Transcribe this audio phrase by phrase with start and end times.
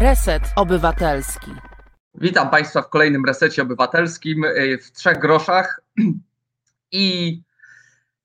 [0.00, 1.50] Reset Obywatelski.
[2.14, 5.80] Witam Państwa w kolejnym resecie obywatelskim y, w trzech groszach.
[6.92, 7.42] I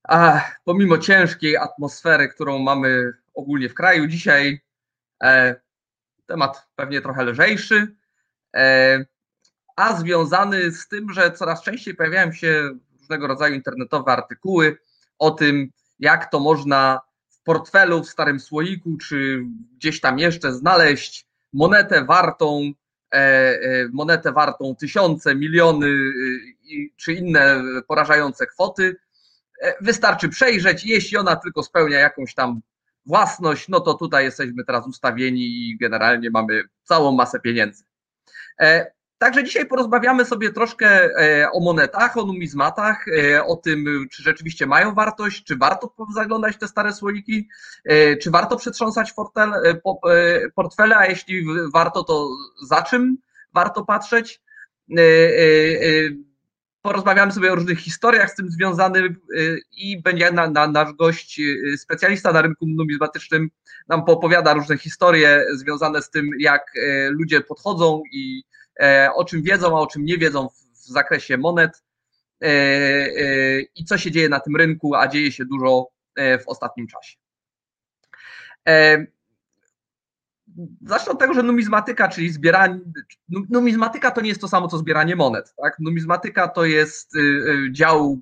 [0.08, 4.60] a, pomimo ciężkiej atmosfery, którą mamy ogólnie w kraju, dzisiaj
[5.22, 5.56] e,
[6.26, 7.96] temat pewnie trochę lżejszy,
[8.56, 9.04] e,
[9.76, 14.78] a związany z tym, że coraz częściej pojawiają się różnego rodzaju internetowe artykuły
[15.18, 19.42] o tym, jak to można w portfelu, w starym słoiku, czy
[19.76, 21.25] gdzieś tam jeszcze znaleźć
[21.56, 22.72] monetę wartą,
[23.12, 25.92] e, e, monetę wartą tysiące, miliony e,
[26.96, 28.96] czy inne porażające kwoty.
[29.80, 32.60] Wystarczy przejrzeć, jeśli ona tylko spełnia jakąś tam
[33.06, 37.84] własność, no to tutaj jesteśmy teraz ustawieni i generalnie mamy całą masę pieniędzy.
[39.18, 44.66] Także dzisiaj porozmawiamy sobie troszkę e, o monetach, o numizmatach, e, o tym, czy rzeczywiście
[44.66, 47.48] mają wartość, czy warto zaglądać te stare słoiki,
[47.84, 49.52] e, czy warto przetrząsać portfel,
[50.54, 52.28] portfele, a jeśli warto, to
[52.62, 53.18] za czym
[53.54, 54.40] warto patrzeć.
[56.82, 59.12] Porozmawiamy sobie o różnych historiach z tym związanych
[59.72, 61.40] i będzie na, na, nasz gość,
[61.76, 63.48] specjalista na rynku numizmatycznym,
[63.88, 66.72] nam poopowiada różne historie związane z tym, jak
[67.10, 68.42] ludzie podchodzą i
[69.14, 71.82] o czym wiedzą, a o czym nie wiedzą w zakresie monet
[72.42, 76.86] e, e, i co się dzieje na tym rynku, a dzieje się dużo w ostatnim
[76.86, 77.16] czasie.
[80.82, 82.80] Zacznę od tego, że numizmatyka, czyli zbieranie.
[83.28, 85.54] Numizmatyka to nie jest to samo, co zbieranie monet.
[85.62, 85.78] Tak?
[85.78, 87.12] Numizmatyka to jest
[87.70, 88.20] dział,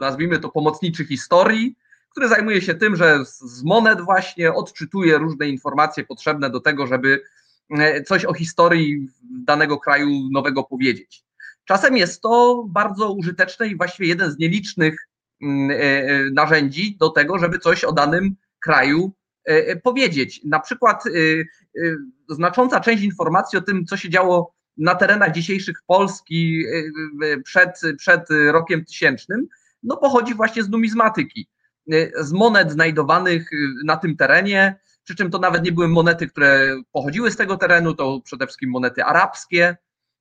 [0.00, 1.76] nazwijmy to, pomocniczy historii,
[2.10, 7.22] który zajmuje się tym, że z monet właśnie odczytuje różne informacje potrzebne do tego, żeby
[7.22, 7.49] E,
[8.06, 11.24] coś o historii danego kraju nowego powiedzieć.
[11.64, 15.08] Czasem jest to bardzo użyteczne i właściwie jeden z nielicznych
[15.42, 19.12] mm, e, e, narzędzi do tego, żeby coś o danym kraju
[19.82, 20.40] powiedzieć.
[20.44, 21.04] Na przykład
[22.28, 26.64] znacząca część informacji o tym, co się działo na terenach dzisiejszych Polski
[27.44, 28.20] przed, przed
[28.50, 29.48] rokiem tysięcznym,
[29.82, 31.48] no pochodzi właśnie z numizmatyki,
[32.20, 33.50] z monet znajdowanych
[33.84, 37.94] na tym terenie, przy czym to nawet nie były monety, które pochodziły z tego terenu,
[37.94, 39.76] to przede wszystkim monety arabskie,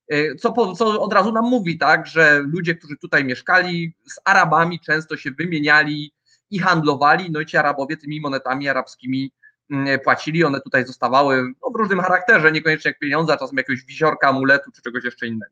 [0.07, 4.79] e, co, co od razu nam mówi, tak, że ludzie, którzy tutaj mieszkali, z Arabami
[4.79, 6.13] często się wymieniali
[6.51, 9.31] i handlowali, no i ci Arabowie tymi monetami arabskimi
[9.71, 14.27] mm, płacili, one tutaj zostawały no, w różnym charakterze, niekoniecznie jak pieniądze, czasem jakiegoś wisiorka,
[14.27, 15.51] amuletu czy czegoś jeszcze innego.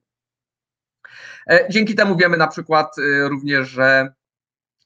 [1.49, 4.13] E, dzięki temu wiemy na przykład e, również, że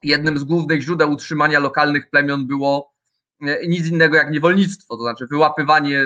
[0.03, 2.90] jednym z głównych źródeł utrzymania lokalnych plemion było
[3.67, 6.05] nic innego jak niewolnictwo, to znaczy wyłapywanie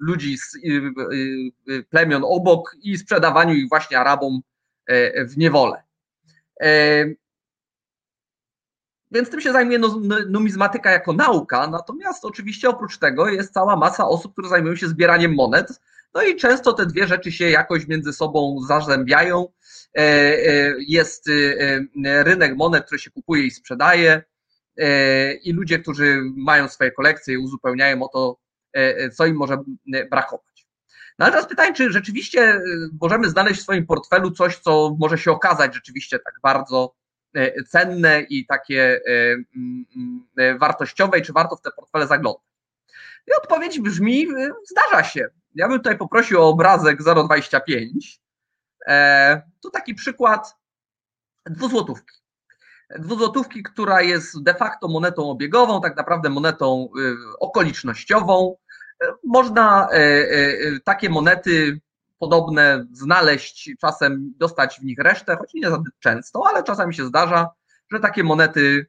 [0.00, 0.58] ludzi z
[1.90, 4.40] plemion obok i sprzedawaniu ich właśnie Arabom
[4.86, 5.82] e, w niewolę.
[6.60, 7.04] E,
[9.10, 9.80] więc tym się zajmuje
[10.28, 15.34] numizmatyka jako nauka, natomiast oczywiście oprócz tego jest cała masa osób, które zajmują się zbieraniem
[15.34, 15.80] monet,
[16.14, 19.48] no i często te dwie rzeczy się jakoś między sobą zazębiają.
[19.94, 20.34] E,
[20.78, 21.30] jest
[22.04, 24.37] rynek monet, który się kupuje i sprzedaje, E,
[25.42, 28.38] i ludzie, którzy mają swoje kolekcje i uzupełniają o to,
[28.76, 29.58] e, e, co im może
[30.10, 30.66] brakować.
[31.18, 32.60] No ale teraz pytanie, czy rzeczywiście
[33.00, 36.94] możemy znaleźć w swoim portfelu coś, co może się okazać rzeczywiście tak bardzo
[37.68, 39.00] cenne i takie
[40.60, 42.42] wartościowe, i czy warto w te portfele zaglądać?
[43.26, 44.26] I odpowiedź brzmi,
[44.70, 45.28] zdarza się.
[45.54, 48.20] Ja bym tutaj poprosił o obrazek 0,25.
[49.62, 50.56] Tu taki przykład
[51.46, 52.17] dwuzłotówki
[52.98, 58.56] dwuzłotówki, która jest de facto monetą obiegową, tak naprawdę monetą y, okolicznościową.
[59.24, 61.80] Można e, e, takie monety
[62.18, 67.48] podobne znaleźć, czasem dostać w nich resztę, choć nie za często, ale czasami się zdarza,
[67.92, 68.86] że takie monety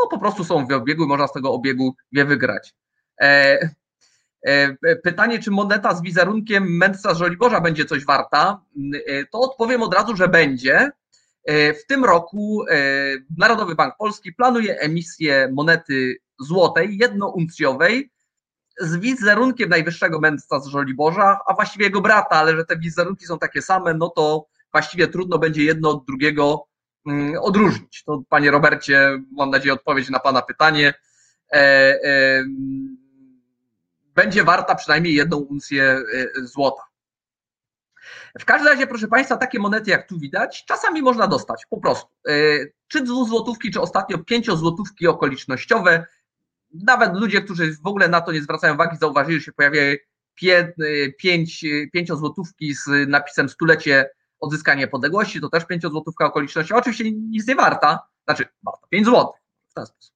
[0.00, 2.74] no po prostu są w obiegu i można z tego obiegu je wygrać.
[3.20, 3.58] E,
[5.04, 8.60] pytanie, czy moneta z wizerunkiem mędrca z Żoliborza będzie coś warta,
[9.30, 11.05] to odpowiem od razu, że będzie, E,
[11.54, 12.76] w tym roku e,
[13.38, 18.10] Narodowy Bank Polski planuje emisję monety złotej, jednouncjowej,
[18.80, 23.38] z wizerunkiem najwyższego mędrca z Żoliborza, a właściwie jego brata, ale że te wizerunki są
[23.38, 26.66] takie same, no to właściwie trudno będzie jedno od drugiego
[27.06, 28.04] mm, odróżnić.
[28.04, 30.94] To panie Robercie, mam nadzieję odpowiedź na pana pytanie.
[31.52, 32.44] E,
[34.14, 36.02] będzie warta przynajmniej jedną uncję
[36.42, 36.82] złota.
[38.40, 42.08] W każdym razie, proszę Państwa, takie monety jak tu widać, czasami można dostać po prostu.
[42.28, 42.32] E,
[42.88, 46.06] czy złotówki, czy ostatnio pięciozłotówki okolicznościowe.
[46.74, 49.96] Nawet ludzie, którzy w ogóle na to nie zwracają uwagi, zauważyli, że się pojawiają
[50.42, 50.66] e,
[51.18, 54.10] pięć, e, pięciozłotówki z napisem stulecie
[54.40, 56.80] odzyskania niepodległości, to też pięciozłotówka okolicznościowa.
[56.80, 60.15] Oczywiście nic nie warta, znaczy warta 5 złotych w ten sposób.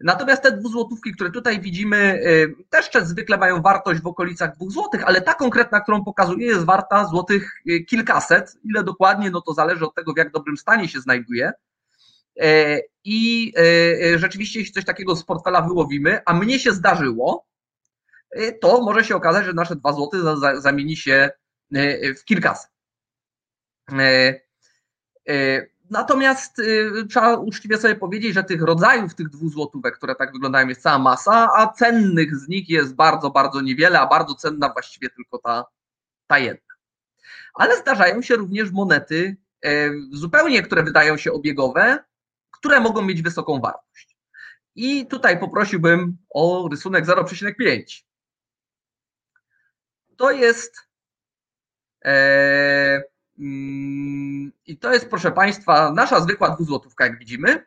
[0.00, 2.22] Natomiast te dwuzłotówki, które tutaj widzimy,
[2.70, 7.06] też zwykle mają wartość w okolicach dwóch złotych, ale ta konkretna, którą pokazuję, jest warta
[7.06, 7.52] złotych
[7.88, 8.56] kilkaset.
[8.64, 11.52] Ile dokładnie, no to zależy od tego, w jak dobrym stanie się znajduje.
[13.04, 13.52] I
[14.16, 17.46] rzeczywiście, jeśli coś takiego z portfela wyłowimy, a mnie się zdarzyło,
[18.60, 20.18] to może się okazać, że nasze dwa złote
[20.60, 21.30] zamieni się
[22.16, 22.70] w kilkaset.
[25.90, 30.68] Natomiast y, trzeba uczciwie sobie powiedzieć, że tych rodzajów tych dwóch złotówek, które tak wyglądają,
[30.68, 35.10] jest cała masa, a cennych z nich jest bardzo, bardzo niewiele, a bardzo cenna właściwie
[35.10, 35.64] tylko ta,
[36.26, 36.74] ta jedna.
[37.54, 41.98] Ale zdarzają się również monety e, zupełnie, które wydają się obiegowe,
[42.50, 44.16] które mogą mieć wysoką wartość.
[44.74, 48.02] I tutaj poprosiłbym o rysunek 0,5.
[50.16, 50.86] To jest
[52.06, 53.02] Mm,
[53.38, 57.66] I to jest, proszę Państwa, nasza zwykła dwuzłotówka, jak widzimy,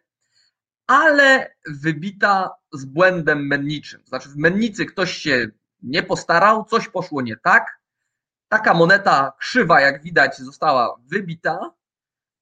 [0.87, 4.01] ale wybita z błędem menniczym.
[4.05, 5.47] Znaczy, w mennicy ktoś się
[5.83, 7.79] nie postarał, coś poszło nie tak.
[8.47, 11.73] Taka moneta krzywa, jak widać, została wybita,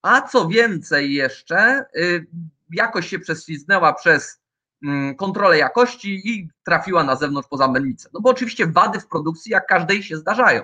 [0.01, 2.27] a co więcej jeszcze, y,
[2.69, 4.41] jakoś się prześliznęła przez
[4.83, 8.09] mm, kontrolę jakości i trafiła na zewnątrz poza mennicę.
[8.13, 10.63] No bo oczywiście wady w produkcji, jak każdej, się zdarzają.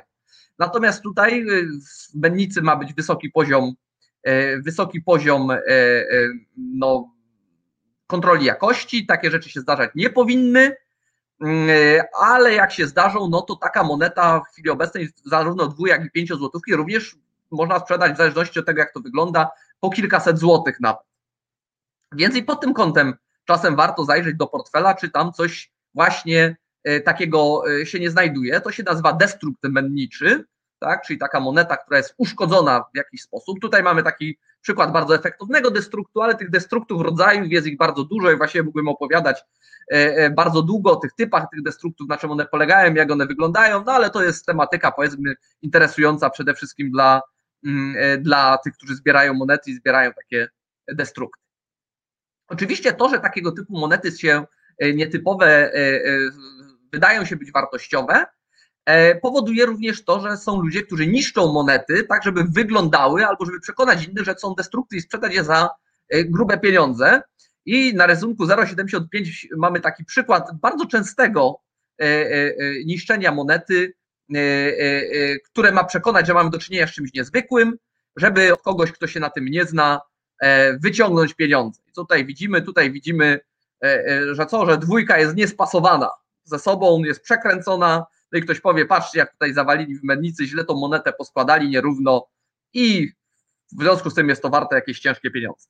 [0.59, 1.67] Natomiast tutaj y,
[2.11, 3.73] w mennicy ma być wysoki poziom,
[4.27, 5.59] y, wysoki poziom y,
[6.57, 7.13] no,
[8.07, 9.05] kontroli jakości.
[9.05, 10.75] Takie rzeczy się zdarzać nie powinny,
[12.21, 16.11] ale jak się zdarzą, no to taka moneta w chwili obecnej, zarówno dwu, jak i
[16.11, 17.15] pięcio złotówki, również
[17.51, 21.01] można sprzedać w zależności od tego, jak to wygląda, po kilkaset złotych nawet.
[22.11, 23.13] Więc i pod tym kątem
[23.45, 26.57] czasem warto zajrzeć do portfela, czy tam coś właśnie
[27.06, 28.62] takiego e, się nie znajduje.
[28.62, 30.45] To się nazywa destrukt menniczy,
[30.80, 31.06] tak?
[31.06, 33.59] czyli taka moneta, która jest uszkodzona w jakiś sposób.
[33.62, 38.31] Tutaj mamy taki przykład bardzo efektownego destruktu, ale tych destruktów rodzajów jest ich bardzo dużo
[38.31, 39.44] i właściwie mógłbym opowiadać
[39.88, 43.83] e, bardzo długo o tych typach tych destruktów, na czym one polegają, jak one wyglądają,
[43.86, 47.21] no ale to jest tematyka powiedzmy interesująca przede wszystkim dla,
[47.65, 50.47] mm, dla tych, którzy zbierają monety i zbierają takie
[50.88, 51.44] destrukty.
[52.47, 54.45] Oczywiście to, że takiego typu monety się
[54.94, 55.71] nietypowe
[56.94, 58.25] wydają się być wartościowe,
[58.86, 63.60] e, powoduje również to, że są ludzie, którzy niszczą monety, tak żeby wyglądały, albo żeby
[63.60, 65.69] przekonać innych, że są destrukty i sprzedać je za
[66.10, 67.22] e, grube pieniądze.
[67.66, 69.04] I na rysunku 0,75
[69.57, 71.60] mamy taki przykład bardzo częstego
[72.01, 72.16] e,
[72.86, 73.94] niszczenia monety,
[75.46, 77.78] które ma przekonać, że mamy do czynienia z czymś niezwykłym,
[78.16, 80.01] żeby od kogoś, kto się na tym nie zna,
[80.80, 81.81] wyciągnąć pieniądze.
[81.88, 83.39] I tutaj widzimy, tutaj widzimy,
[84.31, 86.10] że co, że dwójka jest niespasowana
[86.44, 90.66] ze sobą, jest przekręcona, no i ktoś powie, patrzcie jak tutaj zawalili w mennicy, źle
[90.66, 92.28] tą monetę poskładali nierówno
[92.74, 93.12] i
[93.72, 95.68] w związku z tym jest to warte jakieś ciężkie pieniądze.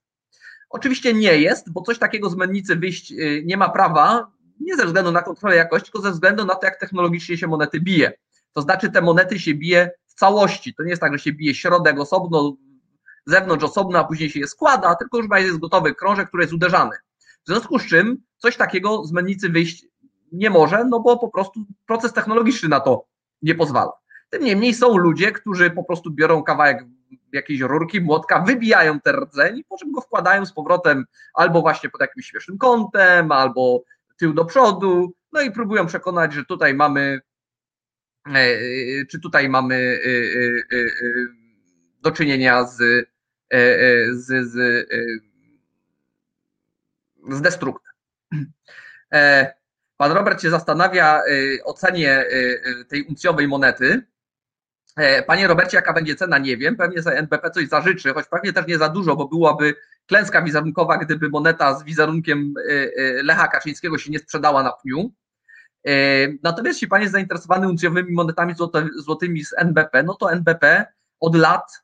[0.69, 4.85] Oczywiście nie jest, bo coś takiego z mennicy wyjść y, nie ma prawa, nie ze
[4.85, 8.13] względu na kontrolę jakości, tylko ze względu na to, jak technologicznie się monety bije.
[8.53, 10.73] To znaczy te monety się bije w całości.
[10.75, 12.57] To nie jest tak, że się bije środek osobno,
[13.25, 16.95] zewnątrz osobno, a później się je składa, tylko już jest gotowy krążek, który jest uderzany.
[17.19, 19.85] W związku z czym coś takiego z mennicy wyjść
[20.33, 23.05] nie może, no bo po prostu proces technologiczny na to
[23.41, 23.91] nie pozwala.
[24.29, 26.85] Tym niemniej są ludzie, którzy po prostu biorą kawałek
[27.31, 32.01] jakiejś rurki, młotka, wybijają ten rdzeń, po czym go wkładają z powrotem albo właśnie pod
[32.01, 33.83] jakimś śmiesznym kątem, albo
[34.17, 37.21] tył do przodu, no i próbują przekonać, że tutaj mamy,
[38.27, 40.09] e, czy tutaj mamy e,
[40.77, 40.83] e,
[42.01, 42.77] do czynienia z,
[44.11, 44.87] z, z,
[47.29, 47.93] z destruktem.
[50.03, 54.01] Pan Robert się zastanawia y, o cenie y, y, tej uncjowej monety.
[54.97, 56.37] E, panie Robercie, jaka będzie cena?
[56.37, 56.75] Nie wiem.
[56.75, 59.75] Pewnie za NBP coś zażyczy, choć pewnie też nie za dużo, bo byłaby
[60.07, 62.53] klęska wizerunkowa, gdyby moneta z wizerunkiem
[63.23, 65.11] Lecha Kaczyńskiego się nie sprzedała na pniu.
[65.87, 65.91] E,
[66.43, 68.53] natomiast jeśli pan jest zainteresowany uncjowymi monetami
[68.95, 70.85] złotymi z NBP, no to NBP
[71.19, 71.83] od lat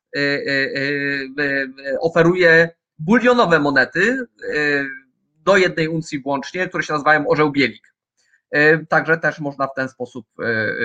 [1.99, 4.27] oferuje bulionowe monety
[5.45, 7.89] do jednej uncji włącznie, które się nazywają orzeł bielik.
[8.51, 10.75] E, także też można w ten sposób e, e,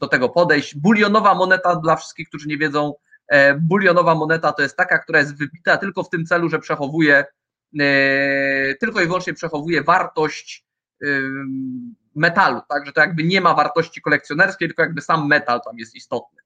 [0.00, 0.74] do tego podejść.
[0.74, 2.94] Bulionowa moneta dla wszystkich, którzy nie wiedzą,
[3.60, 7.24] bulionowa moneta to jest taka, która jest wybita tylko w tym celu, że przechowuje,
[8.80, 10.66] tylko i wyłącznie przechowuje wartość
[12.14, 16.42] metalu, także to jakby nie ma wartości kolekcjonerskiej, tylko jakby sam metal tam jest istotny.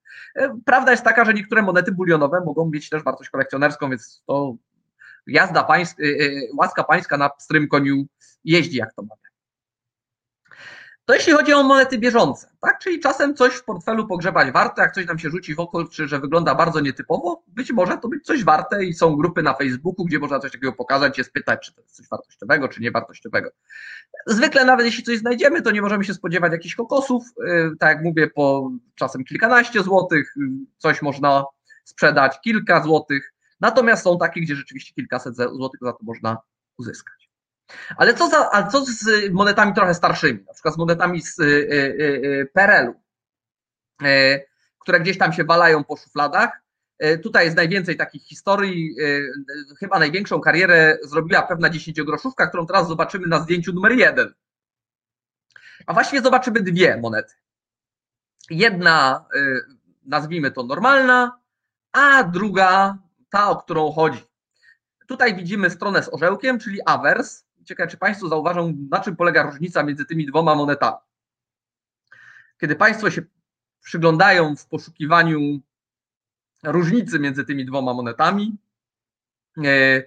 [0.64, 4.56] Prawda jest taka, że niektóre monety bulionowe mogą mieć też wartość kolekcjonerską, więc to
[5.26, 6.02] jazda pańska,
[6.58, 8.06] łaska pańska na pstrym koniu
[8.44, 9.25] jeździ, jak to mamy.
[11.06, 12.78] To jeśli chodzi o monety bieżące, tak?
[12.78, 16.08] Czyli czasem coś w portfelu pogrzebać warto, jak coś nam się rzuci w oko, czy
[16.08, 20.04] że wygląda bardzo nietypowo, być może to być coś warte i są grupy na Facebooku,
[20.04, 23.50] gdzie można coś takiego pokazać, się spytać, czy to jest coś wartościowego, czy niewartościowego.
[24.26, 28.04] Zwykle nawet jeśli coś znajdziemy, to nie możemy się spodziewać jakichś kokosów, yy, tak jak
[28.04, 30.46] mówię, po czasem kilkanaście złotych, yy,
[30.78, 31.44] coś można
[31.84, 36.38] sprzedać kilka złotych, natomiast są takie, gdzie rzeczywiście kilkaset złotych za to można
[36.78, 37.15] uzyskać.
[37.96, 41.44] Ale co, za, ale co z monetami trochę starszymi, na przykład z monetami z y,
[41.44, 42.94] y, y, PRL-u,
[44.78, 46.62] które gdzieś tam się walają po szufladach.
[47.22, 48.96] Tutaj jest najwięcej takich historii.
[49.78, 54.34] Chyba największą karierę zrobiła pewna dziesięciogroszówka, którą teraz zobaczymy na zdjęciu numer jeden.
[55.86, 57.34] A właściwie zobaczymy dwie monety.
[58.50, 59.26] Jedna,
[60.04, 61.40] nazwijmy to normalna,
[61.92, 62.98] a druga
[63.30, 64.24] ta, o którą chodzi.
[65.06, 67.45] Tutaj widzimy stronę z orzełkiem, czyli awers.
[67.66, 70.96] Ciekawe, czy Państwo zauważą, na czym polega różnica między tymi dwoma monetami.
[72.60, 73.22] Kiedy Państwo się
[73.80, 75.60] przyglądają w poszukiwaniu
[76.62, 78.56] różnicy między tymi dwoma monetami,
[79.64, 80.02] e,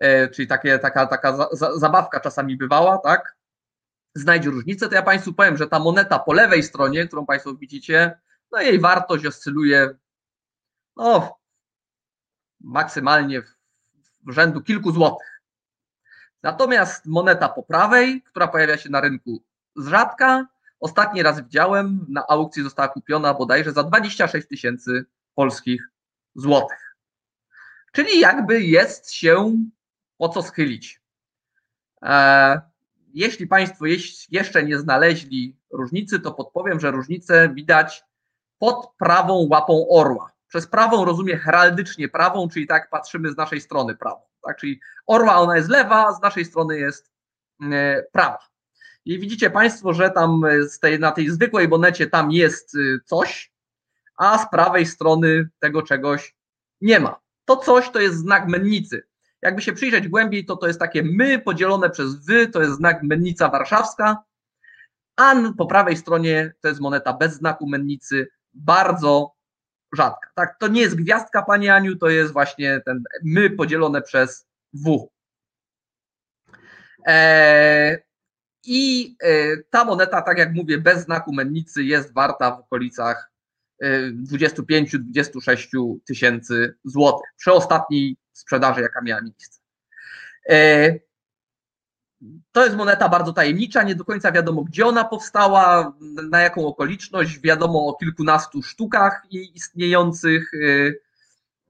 [0.00, 3.36] e, czyli takie, taka, taka za, za, zabawka czasami bywała, tak?
[4.14, 8.20] Znajdzie różnicę, to ja Państwu powiem, że ta moneta po lewej stronie, którą Państwo widzicie,
[8.52, 9.94] no jej wartość oscyluje
[10.96, 11.38] no,
[12.60, 13.56] maksymalnie w,
[14.26, 15.33] w rzędu kilku złotych.
[16.44, 19.42] Natomiast moneta po prawej, która pojawia się na rynku
[19.76, 20.46] z rzadka,
[20.80, 25.88] ostatni raz widziałem, na aukcji została kupiona bodajże za 26 tysięcy polskich
[26.34, 26.96] złotych.
[27.92, 29.56] Czyli jakby jest się
[30.18, 31.00] po co schylić.
[32.02, 32.60] E,
[33.14, 33.84] jeśli Państwo
[34.30, 38.04] jeszcze nie znaleźli różnicy, to podpowiem, że różnicę widać
[38.58, 40.32] pod prawą łapą orła.
[40.48, 44.56] Przez prawą rozumie heraldycznie prawą, czyli tak patrzymy z naszej strony prawą tak?
[44.56, 47.10] Czyli orła ona jest lewa, z naszej strony jest
[47.72, 48.38] e, prawa.
[49.04, 53.52] I widzicie Państwo, że tam z tej, na tej zwykłej monecie tam jest y, coś,
[54.16, 56.36] a z prawej strony tego czegoś
[56.80, 57.20] nie ma.
[57.44, 59.06] To coś to jest znak mennicy.
[59.42, 63.02] Jakby się przyjrzeć głębiej, to to jest takie my podzielone przez wy, to jest znak
[63.02, 64.24] mennica warszawska,
[65.16, 69.33] a po prawej stronie to jest moneta bez znaku mennicy, bardzo
[69.94, 70.30] rzadka.
[70.34, 75.08] Tak, to nie jest gwiazdka, Pani Aniu, to jest właśnie ten my podzielone przez W.
[77.06, 77.98] E,
[78.64, 83.30] I e, ta moneta, tak jak mówię, bez znaku mennicy jest warta w okolicach
[83.82, 89.60] 25-26 e, tysięcy złotych przy ostatniej sprzedaży, jaka miała miejsce.
[92.52, 95.94] To jest moneta bardzo tajemnicza, nie do końca wiadomo, gdzie ona powstała,
[96.30, 101.00] na jaką okoliczność, wiadomo o kilkunastu sztukach istniejących y,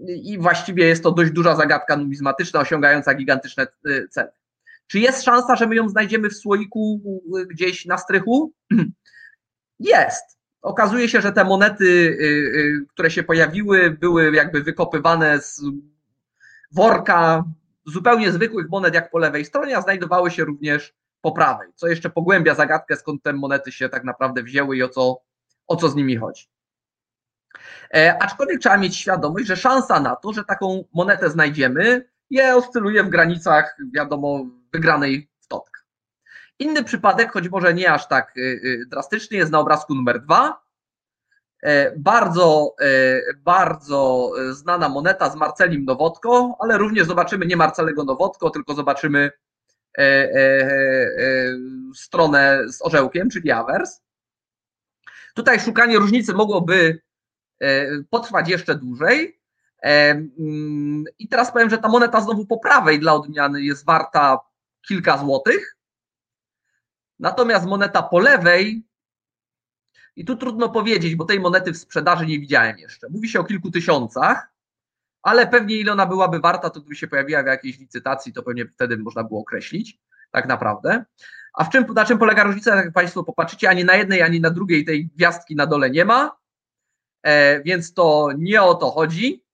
[0.00, 4.30] i właściwie jest to dość duża zagadka numizmatyczna, osiągająca gigantyczne y, ceny.
[4.87, 7.00] Czy jest szansa, że my ją znajdziemy w słoiku
[7.38, 8.52] y, gdzieś na strychu?
[9.78, 10.38] Jest.
[10.62, 12.18] Okazuje się, że te monety,
[12.90, 15.62] które się pojawiły, były jakby wykopywane z
[16.73, 17.44] worka
[17.86, 22.10] zupełnie zwykłych monet jak po lewej stronie, a znajdowały się również po prawej, co jeszcze
[22.10, 25.20] pogłębia zagadkę, skąd te monety się tak naprawdę wzięły i o co,
[25.66, 26.46] o co z nimi chodzi.
[27.94, 33.04] E, aczkolwiek trzeba mieć świadomość, że szansa na to, że taką monetę znajdziemy, je oscyluje
[33.04, 35.84] w granicach, wiadomo, wygranej w.
[36.58, 40.63] Inny przypadek, choć może nie aż tak y, y, drastyczny, jest na obrazku numer dwa.
[41.64, 48.50] E, bardzo, e, bardzo znana moneta z Marcelim Nowotko, ale również zobaczymy nie Marcelego Nowotko,
[48.50, 49.30] tylko zobaczymy
[49.99, 50.28] e,
[51.94, 54.02] stronę z orzełkiem, czyli awers.
[55.35, 57.00] Tutaj szukanie różnicy mogłoby
[58.11, 59.40] potrwać jeszcze dłużej.
[59.83, 64.38] Mm, I teraz powiem, że ta moneta znowu po prawej dla odmiany jest warta
[64.88, 65.76] kilka złotych.
[67.18, 68.85] Natomiast moneta po lewej
[70.16, 73.09] i tu trudno powiedzieć, bo tej monety w sprzedaży nie widziałem jeszcze.
[73.09, 74.52] Mówi się o kilku tysiącach,
[75.23, 78.66] ale pewnie ile ona byłaby warta, to gdyby się pojawiła w jakiejś licytacji, to pewnie
[78.66, 79.99] wtedy można było określić,
[80.30, 81.04] tak naprawdę.
[81.54, 84.50] A w czym, na czym polega różnica, jak Państwo popatrzycie, ani na jednej, ani na
[84.50, 86.37] drugiej tej gwiazdki na dole nie ma,
[87.23, 89.44] e, więc to nie o to chodzi.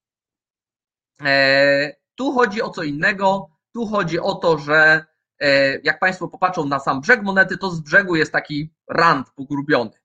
[1.23, 5.05] E, tu chodzi o co innego, tu chodzi o to, że
[5.41, 10.00] e, jak Państwo popatrzą na sam brzeg monety, to z brzegu jest taki rand pogrubiony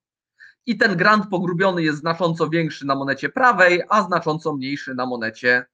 [0.65, 5.65] i ten grant pogrubiony jest znacząco większy na monecie prawej, a znacząco mniejszy na monecie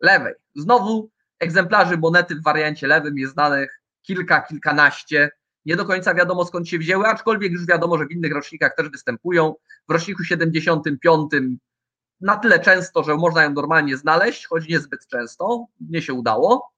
[0.00, 0.34] lewej.
[0.54, 5.30] Znowu egzemplarzy monety w wariancie lewym jest znanych kilka, kilkanaście.
[5.64, 8.88] Nie do końca wiadomo skąd się wzięły, aczkolwiek już wiadomo, że w innych rocznikach też
[8.88, 9.54] występują.
[9.88, 11.30] W roczniku 75
[12.20, 16.72] na tyle często, że można ją normalnie znaleźć, choć niezbyt często, mnie się udało.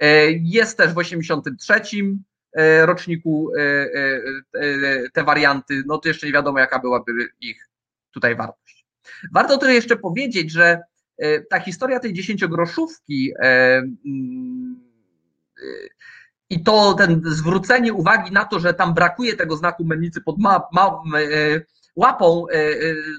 [0.00, 1.80] E, jest też w 83
[2.84, 3.50] roczniku
[5.12, 7.68] te warianty, no to jeszcze nie wiadomo, jaka byłaby ich
[8.10, 8.86] tutaj wartość.
[9.32, 10.80] Warto też jeszcze powiedzieć, że
[11.50, 14.80] ta historia tej dziesięciogroszówki mm,
[16.50, 20.62] i to ten zwrócenie uwagi na to, że tam brakuje tego znaku mennicy pod ma,
[20.72, 21.02] ma,
[21.96, 22.46] łapą,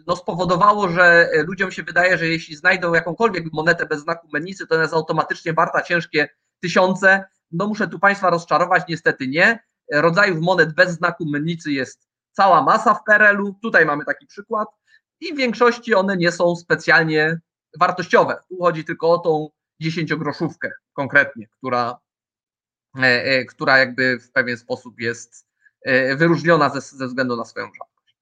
[0.08, 4.76] no spowodowało, że ludziom się wydaje, że jeśli znajdą jakąkolwiek monetę bez znaku mennicy, to
[4.76, 7.24] ona jest automatycznie warta ciężkie tysiące.
[7.52, 9.60] No muszę tu Państwa rozczarować, niestety nie.
[9.92, 13.54] Rodzajów monet bez znaku mennicy jest cała masa w PRL-u.
[13.62, 14.68] Tutaj mamy taki przykład
[15.20, 17.40] i w większości one nie są specjalnie
[17.80, 18.40] wartościowe.
[18.50, 19.50] Tu chodzi tylko o tą
[19.82, 22.00] dziesięciogroszówkę konkretnie, która,
[22.98, 25.48] e, e, która jakby w pewien sposób jest
[25.82, 28.16] e, wyróżniona ze, ze względu na swoją rzadkość.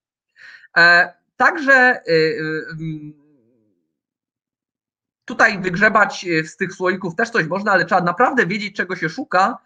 [1.38, 2.02] Także
[5.26, 9.58] tutaj wygrzebać z tych słoików też coś można, ale trzeba naprawdę wiedzieć, czego się szuka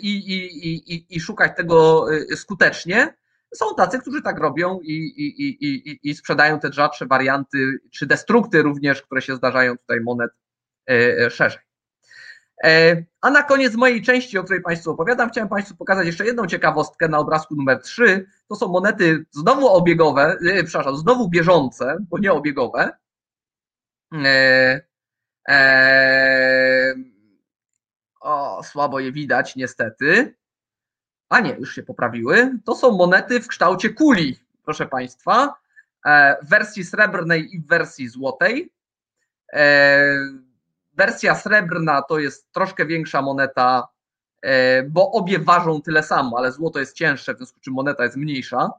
[0.00, 3.14] i, i, i, i szukać tego skutecznie.
[3.54, 8.62] Są tacy, którzy tak robią i, i, i, i sprzedają te rzadsze warianty, czy destrukty
[8.62, 10.30] również, które się zdarzają tutaj monet
[10.90, 11.60] e, e, szerzej.
[12.64, 16.46] E, a na koniec mojej części, o której Państwu opowiadam, chciałem Państwu pokazać jeszcze jedną
[16.46, 18.26] ciekawostkę na obrazku numer 3.
[18.48, 22.90] To są monety znowu obiegowe, przepraszam, znowu bieżące, bo nie obiegowe.
[28.20, 30.38] O, słabo je widać, niestety
[31.28, 35.54] a nie, już się poprawiły, to są monety w kształcie kuli, proszę Państwa,
[36.06, 38.72] e, w wersji srebrnej i w wersji złotej.
[39.52, 40.14] E,
[40.92, 43.88] wersja srebrna to jest troszkę większa moneta,
[44.42, 48.04] e, bo obie ważą tyle samo, ale złoto jest cięższe, w związku z czym moneta
[48.04, 48.70] jest mniejsza.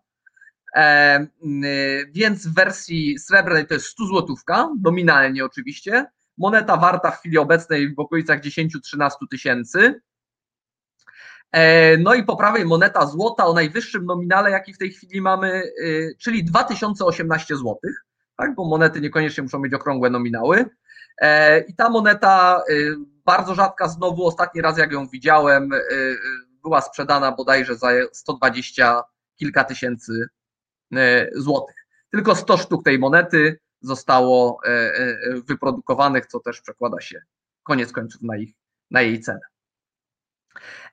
[2.11, 6.05] Więc w wersji srebrnej to jest 100 złotówka, nominalnie oczywiście.
[6.37, 10.01] Moneta warta w chwili obecnej w okolicach 10-13 tysięcy.
[11.51, 15.63] E, no i po prawej moneta złota o najwyższym nominale, jaki w tej chwili mamy,
[15.83, 17.75] y, czyli 2018 zł,
[18.37, 18.55] tak?
[18.55, 20.65] bo monety niekoniecznie muszą mieć okrągłe nominały.
[21.21, 22.95] E, I ta moneta, y,
[23.25, 26.17] bardzo rzadka znowu, ostatni raz jak ją widziałem, y,
[26.63, 29.03] była sprzedana bodajże za 120
[29.35, 30.29] kilka tysięcy
[31.35, 31.75] złotych.
[32.11, 34.93] Tylko 100 sztuk tej monety zostało e,
[35.47, 37.21] wyprodukowanych, co też przekłada się
[37.63, 38.53] koniec końców na, ich,
[38.91, 39.39] na jej cenę.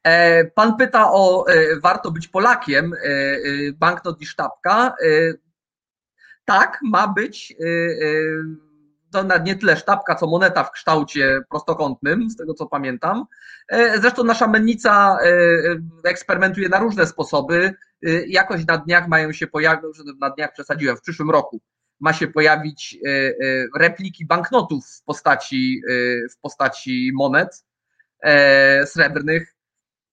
[0.02, 2.98] E, pan pyta o e, warto być Polakiem, e,
[3.72, 4.94] banknot i sztabka.
[6.44, 7.54] Tak, ma być.
[9.12, 13.24] To nie tyle sztabka, co moneta w kształcie prostokątnym, z tego co pamiętam.
[14.00, 15.18] Zresztą nasza mennica
[16.04, 17.74] eksperymentuje na różne sposoby.
[18.26, 19.82] Jakoś na dniach mają się pojawić,
[20.20, 21.60] na dniach przesadziłem, w przyszłym roku
[22.00, 22.98] ma się pojawić
[23.78, 25.82] repliki banknotów w postaci,
[26.30, 27.64] w postaci monet
[28.84, 29.56] srebrnych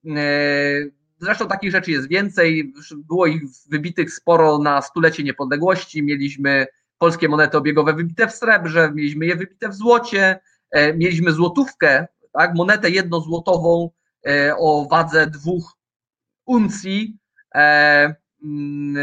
[0.10, 0.86] E,
[1.20, 2.74] zresztą takich rzeczy jest więcej.
[3.08, 6.04] Było ich wybitych sporo na stulecie niepodległości.
[6.04, 6.68] Mieliśmy
[6.98, 10.40] polskie monety obiegowe wybite w srebrze, mieliśmy je wybite w złocie,
[10.72, 13.90] e, mieliśmy złotówkę, tak, monetę jednozłotową
[14.28, 15.78] e, o wadze dwóch
[16.46, 17.18] uncji.
[17.54, 18.96] Mm,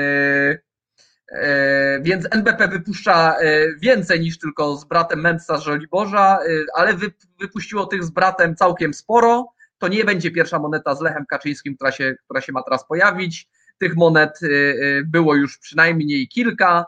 [2.03, 3.37] więc NBP wypuszcza
[3.81, 6.39] więcej niż tylko z bratem Mędrca z Żoliborza,
[6.75, 6.95] ale
[7.41, 9.53] wypuściło tych z bratem całkiem sporo.
[9.79, 13.49] To nie będzie pierwsza moneta z Lechem Kaczyńskim, która się, która się ma teraz pojawić.
[13.79, 14.41] Tych monet
[15.05, 16.87] było już przynajmniej kilka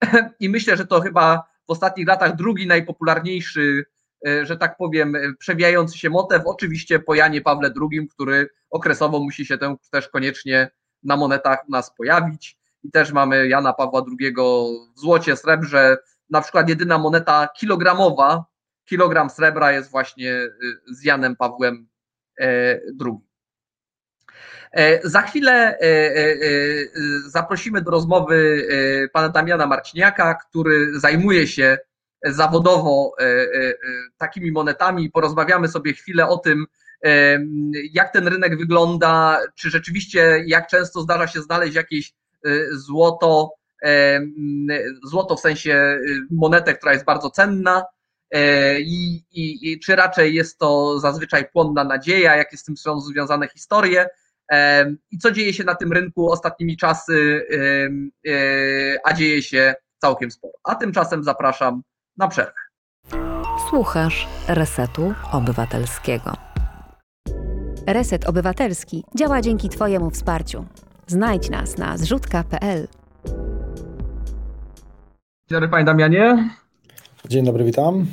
[0.40, 3.84] i myślę, że to chyba w ostatnich latach drugi najpopularniejszy,
[4.42, 9.58] że tak powiem, przewijający się motyw, oczywiście po Janie Pawle II, który okresowo musi się
[9.90, 10.70] też koniecznie
[11.02, 12.58] na monetach u nas pojawić.
[12.82, 14.34] I też mamy Jana Pawła II
[14.96, 15.96] w złocie, srebrze.
[16.30, 18.44] Na przykład jedyna moneta kilogramowa,
[18.84, 20.48] kilogram srebra jest właśnie
[20.86, 21.90] z Janem Pawłem
[22.40, 23.26] E, drugi.
[24.72, 26.14] E, za chwilę e,
[27.26, 28.68] zaprosimy do rozmowy
[29.12, 31.78] pana Damiana Marciniaka, który zajmuje się
[32.24, 33.14] zawodowo
[34.18, 36.66] takimi monetami porozmawiamy sobie chwilę o tym,
[37.92, 42.12] jak ten rynek wygląda, czy rzeczywiście jak często zdarza się znaleźć jakieś
[42.72, 43.50] złoto,
[45.04, 45.98] złoto w sensie
[46.30, 47.84] monetę, która jest bardzo cenna,
[48.30, 53.00] E, I, i, I, czy raczej jest to zazwyczaj płonna nadzieja, jakie z tym są
[53.00, 54.06] związane historie
[54.52, 57.46] e, i co dzieje się na tym rynku ostatnimi czasy,
[58.26, 60.54] e, a dzieje się całkiem sporo.
[60.64, 61.82] A tymczasem zapraszam
[62.16, 62.60] na przerwę.
[63.70, 66.49] Słuchasz Resetu Obywatelskiego.
[67.92, 70.64] Reset Obywatelski działa dzięki Twojemu wsparciu.
[71.06, 72.88] Znajdź nas na zrzutka.pl.
[75.48, 76.50] Dzień dobry Panie Damianie.
[77.28, 78.06] Dzień dobry, witam.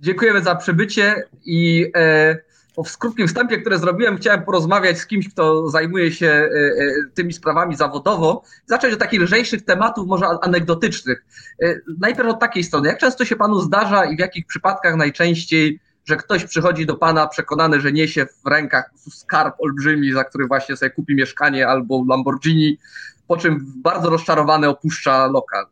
[0.00, 2.36] Dziękujemy za przybycie i e,
[2.76, 7.32] po krótkim wstępie, które zrobiłem, chciałem porozmawiać z kimś, kto zajmuje się e, e, tymi
[7.32, 11.24] sprawami zawodowo, zacząć od takich lżejszych tematów, może anegdotycznych.
[11.62, 12.88] E, najpierw od takiej strony.
[12.88, 17.26] Jak często się panu zdarza i w jakich przypadkach najczęściej, że ktoś przychodzi do pana
[17.26, 22.78] przekonany, że niesie w rękach skarb olbrzymi, za który właśnie sobie kupi mieszkanie albo Lamborghini,
[23.26, 25.66] po czym bardzo rozczarowany opuszcza lokal?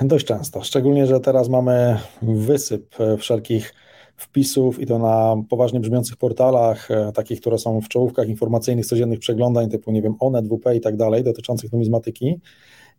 [0.00, 3.74] Dość często, szczególnie, że teraz mamy wysyp wszelkich
[4.16, 9.18] wpisów i to na poważnie brzmiących portalach, e, takich, które są w czołówkach informacyjnych codziennych
[9.18, 12.40] przeglądań, typu, nie wiem, Onet, WP i tak dalej, dotyczących numizmatyki.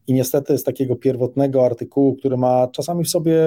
[0.08, 3.42] I niestety z takiego pierwotnego artykułu, który ma czasami w sobie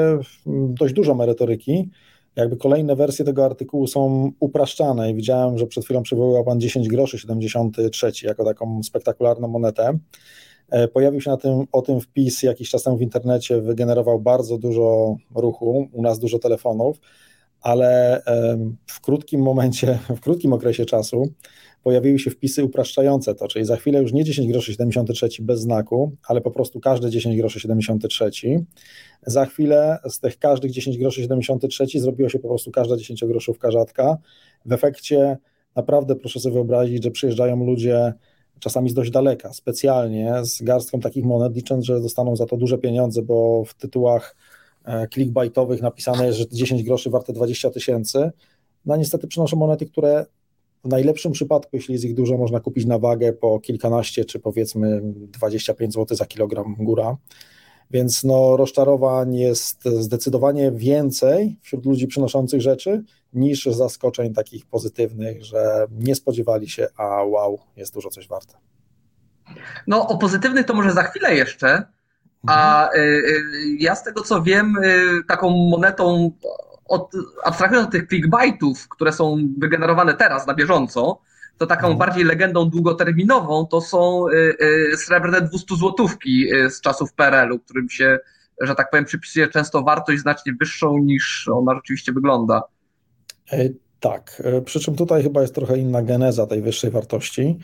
[0.46, 1.90] mm, dość dużo merytoryki,
[2.36, 6.88] jakby kolejne wersje tego artykułu są upraszczane i widziałem, że przed chwilą przywoływał Pan 10
[6.88, 9.98] groszy 73 jako taką spektakularną monetę.
[10.70, 14.58] E, pojawił się na tym, o tym wpis jakiś czas temu w internecie, wygenerował bardzo
[14.58, 17.00] dużo ruchu, u nas dużo telefonów
[17.60, 18.22] ale
[18.86, 21.32] w krótkim momencie, w krótkim okresie czasu
[21.82, 26.12] pojawiły się wpisy upraszczające to, czyli za chwilę już nie 10 groszy 73 bez znaku,
[26.28, 28.30] ale po prostu każde 10 groszy 73.
[29.26, 33.70] Za chwilę z tych każdych 10 groszy 73 zrobiło się po prostu każda 10 groszówka
[33.70, 34.16] rzadka.
[34.66, 35.38] W efekcie
[35.76, 38.12] naprawdę proszę sobie wyobrazić, że przyjeżdżają ludzie
[38.60, 42.78] czasami z dość daleka, specjalnie z garstką takich monet, licząc, że dostaną za to duże
[42.78, 44.36] pieniądze, bo w tytułach
[45.14, 48.30] clickbaitowych napisane jest, że 10 groszy warte 20 tysięcy.
[48.86, 50.26] No niestety przynoszą monety, które
[50.84, 55.00] w najlepszym przypadku, jeśli jest ich dużo, można kupić na wagę po kilkanaście czy powiedzmy
[55.04, 57.16] 25 zł za kilogram góra.
[57.90, 65.86] Więc no, rozczarowań jest zdecydowanie więcej wśród ludzi przynoszących rzeczy niż zaskoczeń takich pozytywnych, że
[65.90, 68.54] nie spodziewali się, a wow, jest dużo coś warte.
[69.86, 71.82] No, o pozytywnych to może za chwilę jeszcze,
[72.46, 73.42] a y, y,
[73.78, 76.32] ja z tego co wiem, y, taką monetą,
[76.88, 77.12] od,
[77.44, 81.20] abstrahując od tych clickbaitów, które są wygenerowane teraz na bieżąco,
[81.58, 81.98] to taką mhm.
[81.98, 84.24] bardziej legendą długoterminową to są
[84.96, 88.18] srebrne 200 złotówki z czasów PRL-u, którym się,
[88.60, 92.62] że tak powiem, przypisuje często wartość znacznie wyższą niż ona rzeczywiście wygląda.
[93.98, 97.58] E, tak, e, przy czym tutaj chyba jest trochę inna geneza tej wyższej wartości.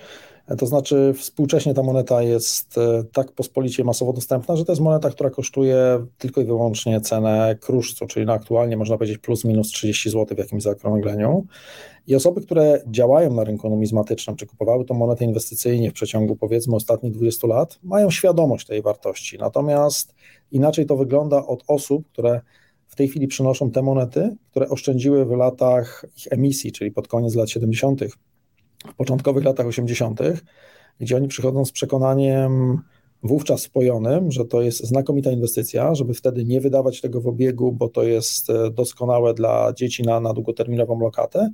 [0.59, 5.11] To znaczy, współcześnie ta moneta jest e, tak pospolicie masowo dostępna, że to jest moneta,
[5.11, 10.11] która kosztuje tylko i wyłącznie cenę kruszcu, czyli no aktualnie można powiedzieć plus minus 30
[10.11, 11.47] zł w jakimś zaokrągleniu.
[12.07, 16.77] I osoby, które działają na rynku numizmatycznym, czy kupowały tą monetę inwestycyjnie w przeciągu powiedzmy
[16.77, 19.39] ostatnich 20 lat, mają świadomość tej wartości.
[19.39, 20.15] Natomiast
[20.53, 22.41] inaczej to wygląda od osób, które
[22.95, 27.35] w tej chwili przynoszą te monety, które oszczędziły w latach ich emisji, czyli pod koniec
[27.35, 28.01] lat 70.,
[28.93, 30.21] w początkowych latach 80.,
[31.01, 32.79] gdzie oni przychodzą z przekonaniem
[33.23, 37.89] wówczas spojonym, że to jest znakomita inwestycja, żeby wtedy nie wydawać tego w obiegu, bo
[37.89, 41.51] to jest e, doskonałe dla dzieci na, na długoterminową lokatę.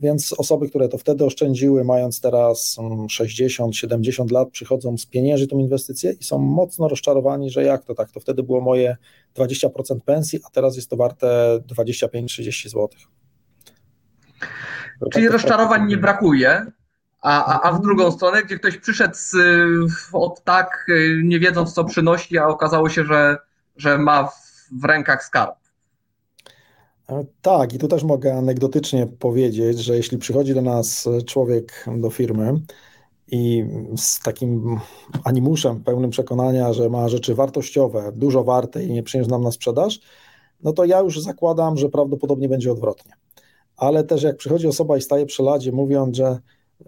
[0.00, 5.58] Więc osoby, które to wtedy oszczędziły, mając teraz 60-70 mm, lat, przychodzą z pieniędzy tą
[5.58, 8.96] inwestycję i są mocno rozczarowani, że jak to tak, to wtedy było moje
[9.36, 12.88] 20% pensji, a teraz jest to warte 25-30 zł.
[15.12, 16.66] Czyli tak, rozczarowań nie brakuje.
[17.22, 19.34] A, a, a w drugą stronę, gdzie ktoś przyszedł z,
[20.12, 20.86] od tak,
[21.24, 23.38] nie wiedząc co przynosi, a okazało się, że,
[23.76, 24.34] że ma w,
[24.80, 25.67] w rękach skarb.
[27.08, 32.10] E, tak, i tu też mogę anegdotycznie powiedzieć, że jeśli przychodzi do nas człowiek do
[32.10, 32.60] firmy
[33.30, 33.64] i
[33.96, 34.80] z takim
[35.24, 40.00] animuszem, pełnym przekonania, że ma rzeczy wartościowe, dużo warte i nie przyniósł nam na sprzedaż,
[40.62, 43.12] no to ja już zakładam, że prawdopodobnie będzie odwrotnie.
[43.76, 46.38] Ale też jak przychodzi osoba i staje przy ladzie, mówiąc, że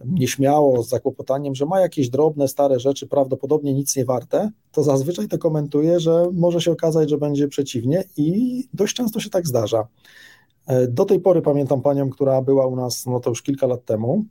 [0.05, 5.29] nieśmiało, z zakłopotaniem, że ma jakieś drobne, stare rzeczy, prawdopodobnie nic nie warte, to zazwyczaj
[5.29, 9.87] to komentuje, że może się okazać, że będzie przeciwnie i dość często się tak zdarza.
[10.67, 13.85] E, do tej pory pamiętam panią, która była u nas, no to już kilka lat
[13.85, 14.25] temu,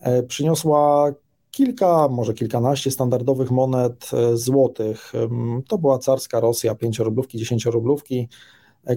[0.00, 1.12] e, przyniosła
[1.50, 5.12] kilka, może kilkanaście standardowych monet e, złotych.
[5.68, 8.28] To była carska Rosja, 5-rublówki, 10-rublówki, E,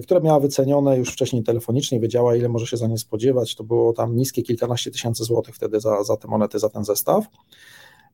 [0.02, 3.54] która miała wycenione już wcześniej telefonicznie, wiedziała ile może się za nie spodziewać.
[3.54, 7.24] To było tam niskie kilkanaście tysięcy złotych wtedy za, za te monety, za ten zestaw.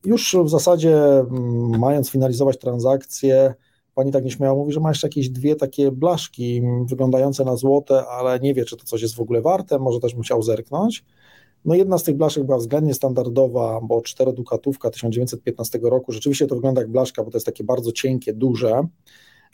[0.05, 3.53] Już w zasadzie mm, mając finalizować transakcję,
[3.95, 8.39] pani tak nieśmiało mówi, że ma jeszcze jakieś dwie takie blaszki wyglądające na złote, ale
[8.39, 11.05] nie wie, czy to coś jest w ogóle warte, może też musiał zerknąć.
[11.65, 16.81] No jedna z tych blaszek była względnie standardowa, bo czterodukatówka 1915 roku, rzeczywiście to wygląda
[16.81, 18.87] jak blaszka, bo to jest takie bardzo cienkie, duże,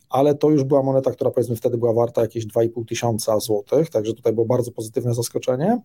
[0.09, 4.13] ale to już była moneta, która powiedzmy wtedy była warta jakieś 2,5 tysiąca złotych, także
[4.13, 5.81] tutaj było bardzo pozytywne zaskoczenie.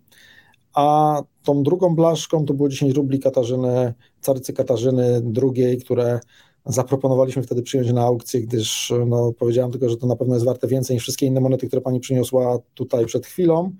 [0.74, 6.20] A tą drugą blaszką to było 10 rubli Katarzyny, carycy Katarzyny II, które
[6.66, 10.66] zaproponowaliśmy wtedy przyjąć na aukcję, gdyż no, powiedziałem tylko, że to na pewno jest warte
[10.66, 13.70] więcej niż wszystkie inne monety, które pani przyniosła tutaj przed chwilą.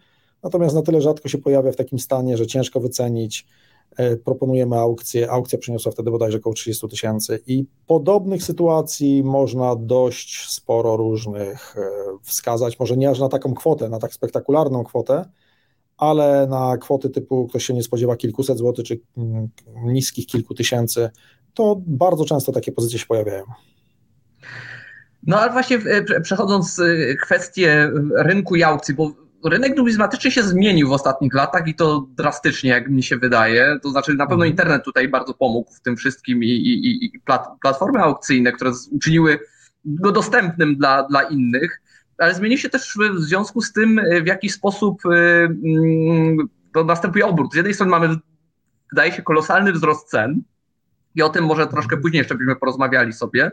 [0.42, 3.46] natomiast na tyle rzadko się pojawia w takim stanie, że ciężko wycenić.
[3.96, 5.31] E, proponujemy aukcję.
[5.31, 11.81] Aukcja przyniosła wtedy bodajże około 30 tysięcy i podobnych sytuacji można dość sporo różnych e,
[12.22, 15.24] wskazać, może nie aż na taką kwotę, na tak spektakularną kwotę,
[15.96, 19.48] ale na kwoty typu ktoś się nie spodziewa kilkuset złotych czy mm,
[19.85, 21.11] niskich kilku tysięcy,
[21.55, 23.44] to bardzo często takie pozycje się pojawiają.
[25.26, 26.81] No ale właśnie e, przechodząc
[27.22, 32.70] kwestię rynku i aukcji, bo rynek numizmatyczny się zmienił w ostatnich latach i to drastycznie,
[32.70, 33.78] jak mi się wydaje.
[33.83, 34.50] To znaczy, na pewno mhm.
[34.50, 37.20] internet tutaj bardzo pomógł w tym wszystkim i, i, i
[37.62, 39.38] platformy aukcyjne, które uczyniły
[39.85, 41.83] go dostępnym dla, dla innych,
[42.18, 46.37] ale zmienił się też w związku z tym, w jaki sposób y, mm,
[46.74, 47.52] to następuje obrót.
[47.52, 48.16] Z jednej strony mamy,
[48.92, 50.42] wydaje się, kolosalny wzrost cen
[51.14, 53.50] i o tym może troszkę później jeszcze byśmy porozmawiali sobie.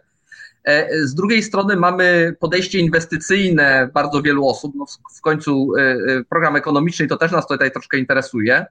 [0.69, 4.75] E, z drugiej strony mamy podejście inwestycyjne bardzo wielu osób.
[4.75, 4.85] No
[5.17, 8.65] w końcu e, e, program ekonomiczny to też nas tutaj troszkę interesuje.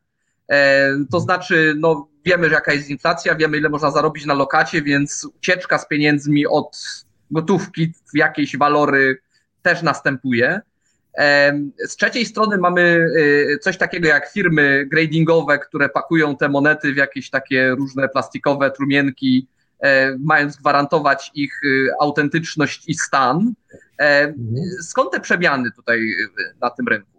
[1.10, 5.78] To znaczy, no wiemy, jaka jest inflacja, wiemy, ile można zarobić na lokacie, więc ucieczka
[5.78, 6.78] z pieniędzmi od
[7.30, 9.18] gotówki w jakieś walory
[9.62, 10.60] też następuje.
[11.86, 13.06] Z trzeciej strony mamy
[13.60, 19.46] coś takiego jak firmy gradingowe, które pakują te monety w jakieś takie różne plastikowe trumienki,
[20.18, 21.68] mając gwarantować ich e,
[22.00, 23.52] autentyczność i stan.
[23.98, 24.56] E, mhm.
[24.82, 26.00] Skąd te przemiany tutaj
[26.60, 27.18] na tym rynku?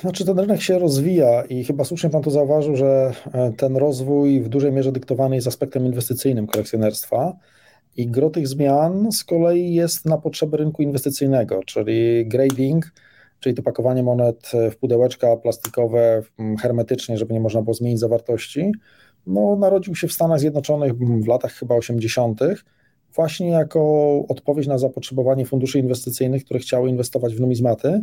[0.00, 3.12] Znaczy ten rynek się rozwija i chyba słusznie Pan tu zauważył, że
[3.56, 7.32] ten rozwój w dużej mierze dyktowany jest aspektem inwestycyjnym kolekcjonerstwa
[7.96, 12.92] i gro tych zmian z kolei jest na potrzeby rynku inwestycyjnego, czyli grading,
[13.40, 16.22] czyli to pakowanie monet w pudełeczka plastikowe
[16.60, 18.72] hermetycznie, żeby nie można było zmienić zawartości,
[19.26, 22.40] no, narodził się w Stanach Zjednoczonych w latach chyba 80.,
[23.14, 23.80] właśnie jako
[24.28, 28.02] odpowiedź na zapotrzebowanie funduszy inwestycyjnych, które chciały inwestować w numizmaty,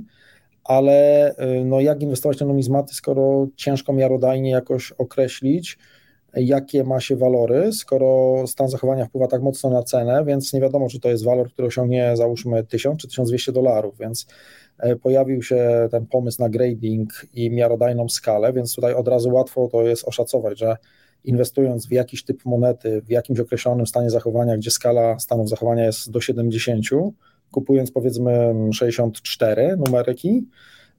[0.63, 5.77] ale y, no, jak inwestować w numizmaty, skoro ciężko miarodajnie jakoś określić,
[6.36, 10.89] jakie ma się walory, skoro stan zachowania wpływa tak mocno na cenę, więc nie wiadomo,
[10.89, 14.27] czy to jest walor, który osiągnie załóżmy 1000 czy 1200 dolarów, więc
[14.79, 19.67] e, pojawił się ten pomysł na grading i miarodajną skalę, więc tutaj od razu łatwo
[19.71, 20.77] to jest oszacować, że
[21.23, 26.12] inwestując w jakiś typ monety w jakimś określonym stanie zachowania, gdzie skala stanów zachowania jest
[26.12, 26.86] do 70,
[27.51, 30.47] kupując powiedzmy 64 numeryki,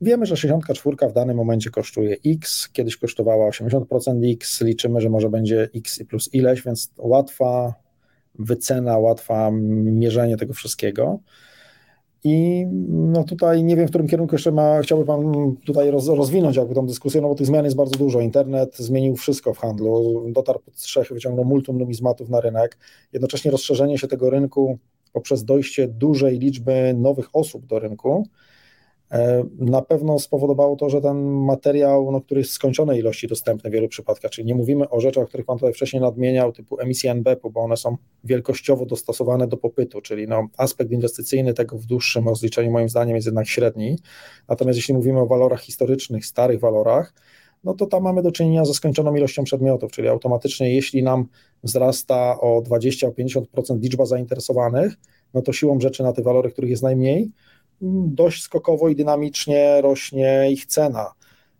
[0.01, 5.31] wiemy, że 64 w danym momencie kosztuje X, kiedyś kosztowała 80% X, liczymy, że może
[5.31, 7.75] będzie X plus ileś, więc łatwa
[8.39, 9.51] wycena, łatwa
[9.85, 11.19] mierzenie tego wszystkiego.
[12.25, 16.57] I no tutaj nie wiem, w którym kierunku jeszcze ma, chciałby Pan tutaj roz, rozwinąć
[16.57, 18.21] jakby tą dyskusję, no bo tych zmian jest bardzo dużo.
[18.21, 22.79] Internet zmienił wszystko w handlu, dotarł pod strzechy, wyciągnął multum numizmatów na rynek.
[23.13, 24.79] Jednocześnie rozszerzenie się tego rynku
[25.13, 28.27] poprzez dojście dużej liczby nowych osób do rynku
[29.59, 33.73] na pewno spowodowało to, że ten materiał, no, który jest w skończonej ilości dostępny w
[33.73, 37.09] wielu przypadkach, czyli nie mówimy o rzeczach, o których Pan tutaj wcześniej nadmieniał, typu emisji
[37.09, 42.29] NBP-u, bo one są wielkościowo dostosowane do popytu, czyli no, aspekt inwestycyjny tego w dłuższym
[42.29, 43.99] rozliczeniu moim zdaniem jest jednak średni.
[44.49, 47.15] Natomiast jeśli mówimy o walorach historycznych, starych walorach,
[47.65, 51.27] no to tam mamy do czynienia ze skończoną ilością przedmiotów, czyli automatycznie jeśli nam
[51.63, 54.95] wzrasta o 20-50% liczba zainteresowanych,
[55.35, 57.31] no to siłą rzeczy na te walory, których jest najmniej,
[58.07, 61.13] dość skokowo i dynamicznie rośnie ich cena.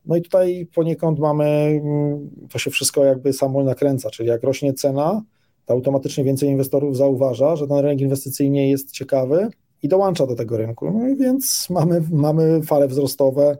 [0.07, 4.75] No i tutaj poniekąd mamy, mm, to się wszystko jakby samo nakręca, czyli jak rośnie
[4.75, 5.23] cena,
[5.67, 9.49] to automatycznie więcej inwestorów zauważa, że ten rynek inwestycyjny jest ciekawy
[9.83, 10.91] i dołącza do tego rynku.
[10.91, 13.57] No i więc mamy, mamy fale wzrostowe,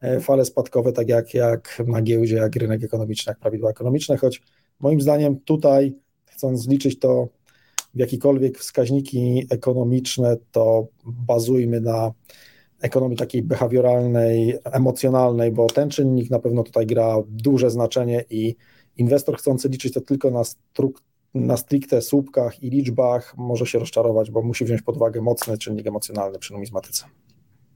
[0.00, 4.42] e, fale spadkowe, tak jak, jak na giełdzie, jak rynek ekonomiczny, jak prawidła ekonomiczne, choć
[4.80, 5.92] moim zdaniem tutaj,
[6.24, 7.28] chcąc liczyć to
[7.96, 12.12] w jakiekolwiek wskaźniki ekonomiczne, to bazujmy na
[12.80, 18.56] ekonomii takiej behawioralnej, emocjonalnej, bo ten czynnik na pewno tutaj gra duże znaczenie i
[18.96, 21.00] inwestor chcący liczyć to tylko na, struk-
[21.34, 25.86] na stricte słupkach i liczbach może się rozczarować, bo musi wziąć pod uwagę mocny czynnik
[25.86, 27.04] emocjonalny przy numizmatyce.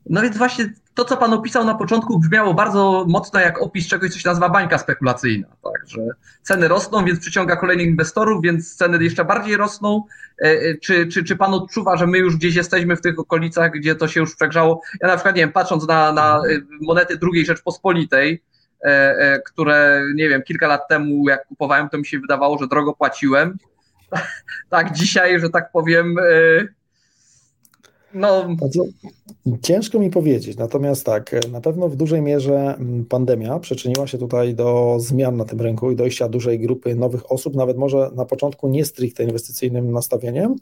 [0.06, 4.12] No więc właśnie to, co pan opisał na początku, brzmiało bardzo mocno jak opis czegoś,
[4.12, 5.48] co się nazywa bańka spekulacyjna.
[5.48, 6.00] Tak, że
[6.42, 10.04] ceny rosną, więc przyciąga kolejnych inwestorów, więc ceny jeszcze bardziej rosną.
[10.42, 13.72] E, e, czy, czy, czy pan odczuwa, że my już gdzieś jesteśmy w tych okolicach,
[13.72, 14.82] gdzie to się już przegrzało?
[15.00, 16.40] Ja na przykład, nie wiem, patrząc na, na e,
[16.80, 18.42] monety II Rzeczpospolitej,
[19.46, 23.58] które, nie wiem, kilka lat temu jak kupowałem, to mi się wydawało, że drogo płaciłem.
[24.70, 26.16] Tak, dzisiaj, że tak powiem,
[28.14, 28.56] no.
[29.62, 34.54] Ciężko mi powiedzieć, natomiast tak, na pewno w dużej mierze mm, pandemia przyczyniła się tutaj
[34.54, 38.68] do zmian na tym rynku i dojścia dużej grupy nowych osób, nawet może na początku
[38.68, 40.56] nie stricte inwestycyjnym nastawieniem,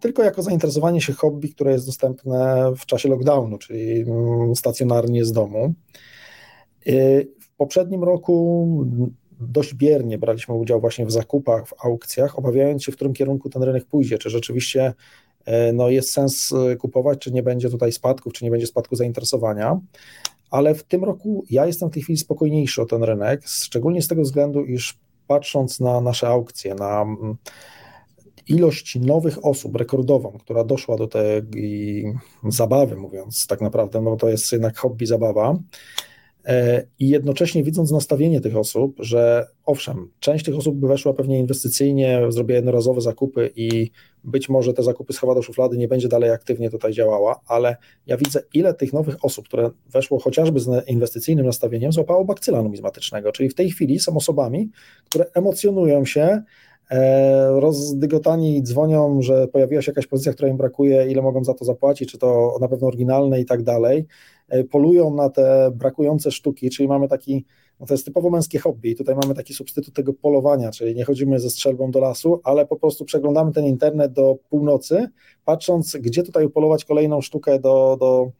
[0.00, 5.32] tylko jako zainteresowanie się hobby, które jest dostępne w czasie lockdownu, czyli mm, stacjonarnie z
[5.32, 5.74] domu.
[6.86, 8.66] Y, w poprzednim roku
[9.40, 13.62] dość biernie braliśmy udział właśnie w zakupach, w aukcjach, obawiając się, w którym kierunku ten
[13.62, 14.92] rynek pójdzie, czy rzeczywiście
[15.72, 19.80] no, jest sens e, kupować, czy nie będzie tutaj spadków, czy nie będzie spadku zainteresowania.
[20.50, 24.08] Ale w tym roku ja jestem w tej chwili spokojniejszy o ten rynek, szczególnie z
[24.08, 27.36] tego względu, iż patrząc na nasze aukcje, na mm,
[28.48, 32.14] ilość nowych osób rekordową, która doszła do tej
[32.48, 35.58] zabawy, mówiąc tak naprawdę, no to jest jednak hobby zabawa, E,
[36.98, 42.20] I jednocześnie widząc nastawienie tych osób, że owszem, część tych osób by weszła pewnie inwestycyjnie,
[42.28, 43.90] zrobiła jednorazowe zakupy i
[44.24, 47.76] być może te zakupy schowa do szuflady, nie będzie dalej aktywnie tutaj działała, ale
[48.06, 53.32] ja widzę, ile tych nowych osób, które weszło chociażby z inwestycyjnym nastawieniem, złapało bakcyla numizmatycznego,
[53.32, 54.70] czyli w tej chwili są osobami,
[55.04, 56.42] które emocjonują się, e,
[57.54, 62.10] rozdygotani dzwonią, że pojawiła się jakaś pozycja, która im brakuje, ile mogą za to zapłacić,
[62.10, 64.06] czy to na pewno oryginalne i tak dalej.
[64.48, 67.44] E, polują na te brakujące sztuki, czyli mamy taki,
[67.80, 71.04] no to jest typowo męskie hobby i tutaj mamy taki substytut tego polowania, czyli nie
[71.04, 75.08] chodzimy ze strzelbą do lasu, ale po prostu przeglądamy ten internet do północy,
[75.44, 78.30] patrząc, gdzie tutaj upolować kolejną sztukę do, do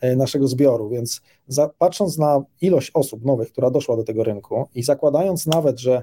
[0.00, 4.68] e, naszego zbioru, więc za, patrząc na ilość osób nowych, która doszła do tego rynku
[4.74, 6.02] i zakładając nawet, że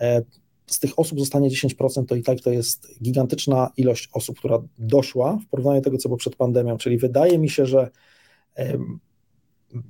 [0.00, 0.22] e,
[0.66, 5.38] z tych osób zostanie 10%, to i tak to jest gigantyczna ilość osób, która doszła
[5.46, 7.90] w porównaniu do tego, co było przed pandemią, czyli wydaje mi się, że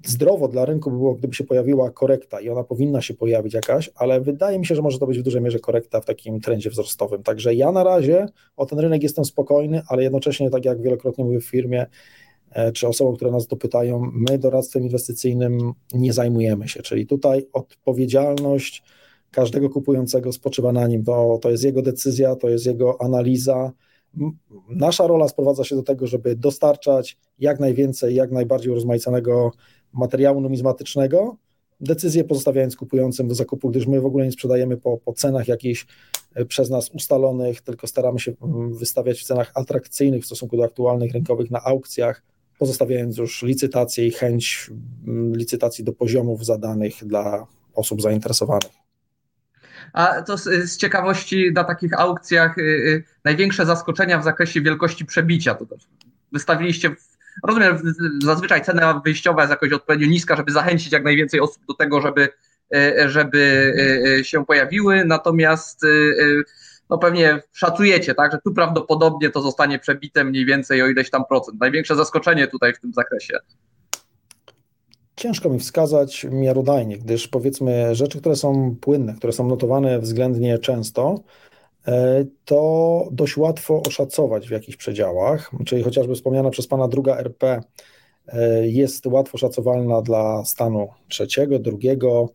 [0.06, 3.90] zdrowo dla rynku by było, gdyby się pojawiła korekta i ona powinna się pojawić jakaś,
[3.94, 6.70] ale wydaje mi się, że może to być w dużej mierze korekta w takim trendzie
[6.70, 7.22] wzrostowym.
[7.22, 11.40] Także ja na razie o ten rynek jestem spokojny, ale jednocześnie, tak jak wielokrotnie mówię
[11.40, 11.86] w firmie,
[12.50, 18.82] e, czy osobom, które nas dopytają, my doradztwem inwestycyjnym nie zajmujemy się, czyli tutaj odpowiedzialność
[19.32, 23.72] każdego kupującego spoczywa na nim, to, to jest jego decyzja, to jest jego analiza,
[24.68, 29.50] Nasza rola sprowadza się do tego, żeby dostarczać jak najwięcej, jak najbardziej urozmaiconego
[29.92, 31.36] materiału numizmatycznego,
[31.80, 35.86] decyzję pozostawiając kupującym do zakupu, gdyż my w ogóle nie sprzedajemy po, po cenach jakichś
[36.34, 38.32] e, przez nas ustalonych, tylko staramy się
[38.70, 42.22] wystawiać w cenach atrakcyjnych w stosunku do aktualnych rynkowych na aukcjach,
[42.58, 44.70] pozostawiając już licytację i chęć
[45.32, 48.81] licytacji do poziomów zadanych dla osób zainteresowanych.
[49.92, 55.04] A to z, z ciekawości na takich aukcjach y, y, największe zaskoczenia w zakresie wielkości
[55.04, 55.54] przebicia.
[55.54, 55.66] To
[56.32, 56.90] wystawiliście,
[57.44, 57.78] rozumiem,
[58.22, 62.28] zazwyczaj cena wyjściowa jest jakoś odpowiednio niska, żeby zachęcić jak najwięcej osób do tego, żeby,
[62.74, 63.72] y, żeby
[64.24, 65.86] się pojawiły, natomiast
[66.90, 71.24] no pewnie szacujecie, tak, że tu prawdopodobnie to zostanie przebite mniej więcej o ileś tam
[71.24, 71.60] procent.
[71.60, 73.38] Największe zaskoczenie tutaj w tym zakresie.
[75.22, 81.20] Ciężko mi wskazać miarodajnie, gdyż powiedzmy rzeczy, które są płynne, które są notowane względnie często,
[81.86, 87.60] e, to dość łatwo oszacować w jakichś przedziałach, czyli chociażby wspomniana przez Pana druga RP
[88.26, 92.28] e, jest łatwo szacowalna dla stanu trzeciego, drugiego,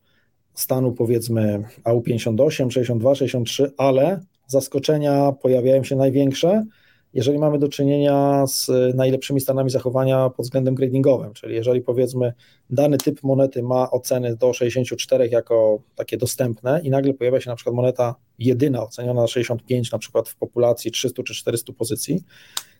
[0.54, 6.66] stanu powiedzmy AU58, 62, 63, ale zaskoczenia pojawiają się największe,
[7.14, 12.34] jeżeli mamy do czynienia z najlepszymi stanami zachowania pod względem gradingowym, czyli jeżeli powiedzmy
[12.70, 17.56] dany typ monety ma oceny do 64 jako takie dostępne i nagle pojawia się na
[17.56, 22.24] przykład moneta jedyna oceniona na 65 na przykład w populacji 300 czy 400 pozycji,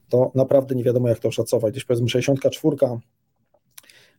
[0.10, 1.72] to naprawdę nie wiadomo jak to oszacować.
[1.72, 2.78] Gdzieś powiedzmy 64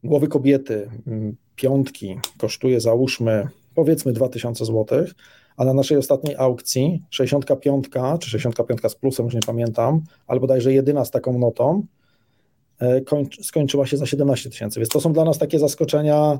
[0.04, 5.14] głowy kobiety, mm, piątki kosztuje załóżmy powiedzmy 2000 złotych,
[5.58, 7.86] a na naszej ostatniej aukcji 65
[8.20, 11.86] czy 65 z plusem, już nie pamiętam, albo bodajże jedyna z taką notą,
[12.80, 13.00] e,
[13.42, 14.80] skończyła się za 17 tysięcy.
[14.80, 16.38] Więc to są dla nas takie zaskoczenia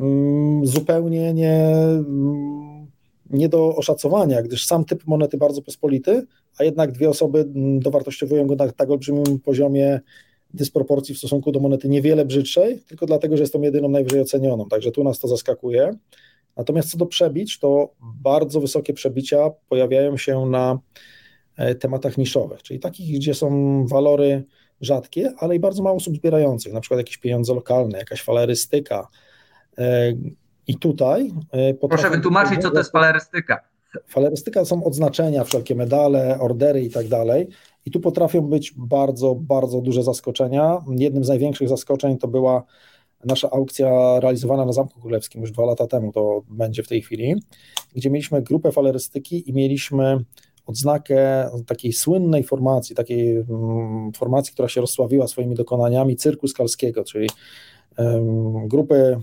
[0.00, 2.86] mm, zupełnie nie, mm,
[3.30, 6.26] nie do oszacowania, gdyż sam typ monety bardzo pospolity,
[6.58, 10.00] a jednak dwie osoby mm, dowartościowują go na tak olbrzymim poziomie
[10.54, 14.68] dysproporcji w stosunku do monety niewiele brzydszej, tylko dlatego, że jest tą jedyną najwyżej ocenioną.
[14.68, 15.94] Także tu nas to zaskakuje.
[16.60, 20.78] Natomiast co do przebić, to bardzo wysokie przebicia pojawiają się na
[21.56, 24.44] e, tematach niszowych, czyli takich, gdzie są walory
[24.80, 29.08] rzadkie, ale i bardzo mało osób zbierających, na przykład jakieś pieniądze lokalne, jakaś falerystyka.
[29.78, 30.12] E,
[30.66, 31.32] I tutaj.
[31.52, 33.60] E, Proszę wytłumaczyć, co to jest falerystyka.
[34.08, 37.48] Falerystyka są odznaczenia, wszelkie medale, ordery i tak dalej.
[37.86, 40.84] I tu potrafią być bardzo, bardzo duże zaskoczenia.
[40.88, 42.64] Jednym z największych zaskoczeń to była
[43.24, 47.34] nasza aukcja realizowana na Zamku Królewskim już dwa lata temu, to będzie w tej chwili,
[47.94, 50.24] gdzie mieliśmy grupę falerystyki i mieliśmy
[50.66, 57.28] odznakę takiej słynnej formacji, takiej mm, formacji, która się rozsławiła swoimi dokonaniami cyrku skalskiego, czyli
[58.64, 59.16] grupy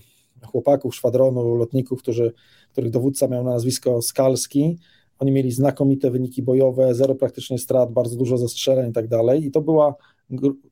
[0.45, 2.33] chłopaków szwadronu lotników, którzy,
[2.71, 4.77] których dowódca miał na nazwisko Skalski,
[5.19, 9.45] Oni mieli znakomite wyniki bojowe, zero praktycznie strat, bardzo dużo zestrzeleń i tak dalej.
[9.45, 9.95] I to była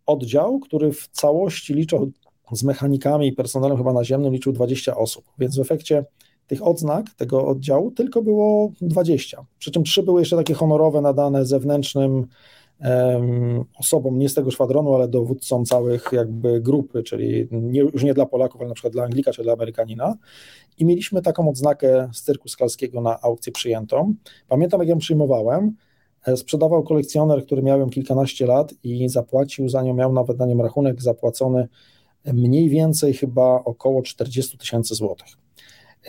[0.05, 2.11] oddział, który w całości liczył
[2.52, 5.26] z mechanikami i personelem chyba naziemnym liczył 20 osób.
[5.39, 6.06] Więc w efekcie
[6.48, 9.46] tych odznak tego oddziału tylko było 20.
[9.60, 12.28] Przy czym trzy były jeszcze takie honorowe, nadane zewnętrznym
[13.80, 18.26] osobom nie z tego szwadronu, ale dowódcom całych jakby grupy, czyli nie, już nie dla
[18.26, 20.16] Polaków, ale na przykład dla Anglika czy dla Amerykanina.
[20.78, 24.14] I mieliśmy taką odznakę z cyrku skalskiego na aukcję przyjętą.
[24.48, 25.76] Pamiętam, jak ją przyjmowałem,
[26.26, 30.46] e, sprzedawał kolekcjoner, który miał ją kilkanaście lat i zapłacił za nią, miał nawet na
[30.46, 31.68] nią rachunek zapłacony
[32.34, 35.28] mniej więcej chyba około 40 tysięcy złotych.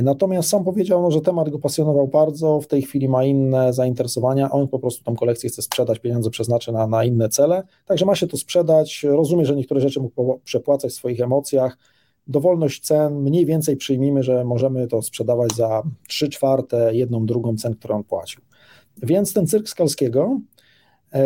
[0.00, 4.50] Natomiast sam powiedział, no, że temat go pasjonował bardzo, w tej chwili ma inne zainteresowania,
[4.50, 8.14] on po prostu tą kolekcję chce sprzedać, pieniądze przeznaczy na, na inne cele, także ma
[8.14, 11.78] się to sprzedać, rozumie, że niektóre rzeczy mógł przepłacać w swoich emocjach,
[12.26, 17.74] dowolność cen, mniej więcej przyjmijmy, że możemy to sprzedawać za 3 czwarte, jedną drugą cen,
[17.74, 18.42] którą on płacił.
[19.02, 20.40] Więc ten cyrk Skalskiego,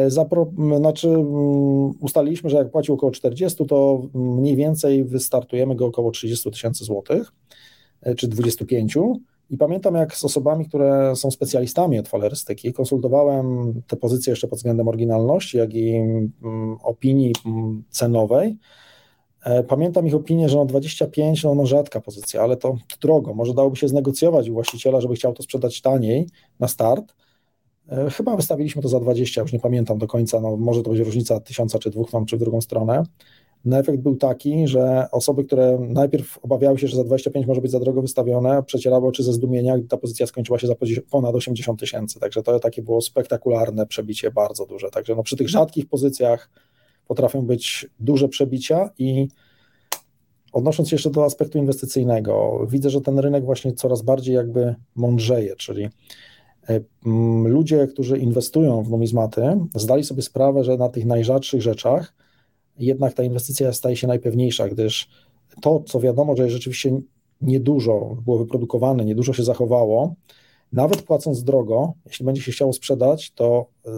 [0.09, 6.11] zapro, znaczy mm, ustaliliśmy, że jak płacił około 40, to mniej więcej wystartujemy go około
[6.11, 7.33] 30 tysięcy złotych.
[8.03, 8.99] E, czy 25.
[9.51, 14.59] I pamiętam, jak z osobami, które są specjalistami od falerystyki, konsultowałem te pozycje jeszcze pod
[14.59, 18.59] względem oryginalności, jak i mm, opinii mm, cenowej.
[19.45, 23.35] E, pamiętam ich opinię, że no 25 no, no rzadka pozycja, ale to, to drogo.
[23.35, 26.27] Może dałoby się znegocjować u właściciela, żeby chciał to sprzedać taniej
[26.61, 27.15] na start.
[27.91, 31.05] E, chyba wystawiliśmy to za 20, już nie pamiętam do końca, no może to będzie
[31.05, 33.03] różnica tysiąca czy dwóch tam, czy w drugą stronę.
[33.65, 37.71] No efekt był taki, że osoby, które najpierw obawiały się, że za 25 może być
[37.71, 40.75] za drogo wystawione, przecierały oczy ze zdumienia, gdy ta pozycja skończyła się za
[41.11, 42.21] ponad 80 tysięcy.
[42.21, 44.91] Także to takie było spektakularne przebicie, bardzo duże.
[44.91, 46.51] Także no przy tych rzadkich pozycjach
[47.07, 49.29] potrafią być duże przebicia i
[50.53, 55.57] odnosząc się jeszcze do aspektu inwestycyjnego, widzę, że ten rynek właśnie coraz bardziej jakby mądrzeje,
[55.57, 55.89] czyli
[57.45, 59.43] ludzie, którzy inwestują w numizmaty,
[59.75, 62.15] zdali sobie sprawę, że na tych najrzadszych rzeczach
[62.79, 65.09] jednak ta inwestycja staje się najpewniejsza, gdyż
[65.61, 67.01] to, co wiadomo, że rzeczywiście
[67.41, 70.15] niedużo było wyprodukowane, niedużo się zachowało,
[70.73, 73.91] nawet płacąc drogo, jeśli będzie się chciało sprzedać, to y,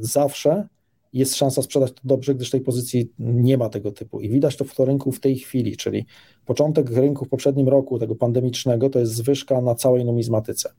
[0.00, 0.68] zawsze
[1.12, 4.20] jest szansa sprzedać to dobrze, gdyż tej pozycji nie ma tego typu.
[4.20, 6.06] I widać to w to rynku w tej chwili, czyli
[6.46, 10.72] początek rynku w poprzednim roku, tego pandemicznego, to jest zwyżka na całej numizmatyce.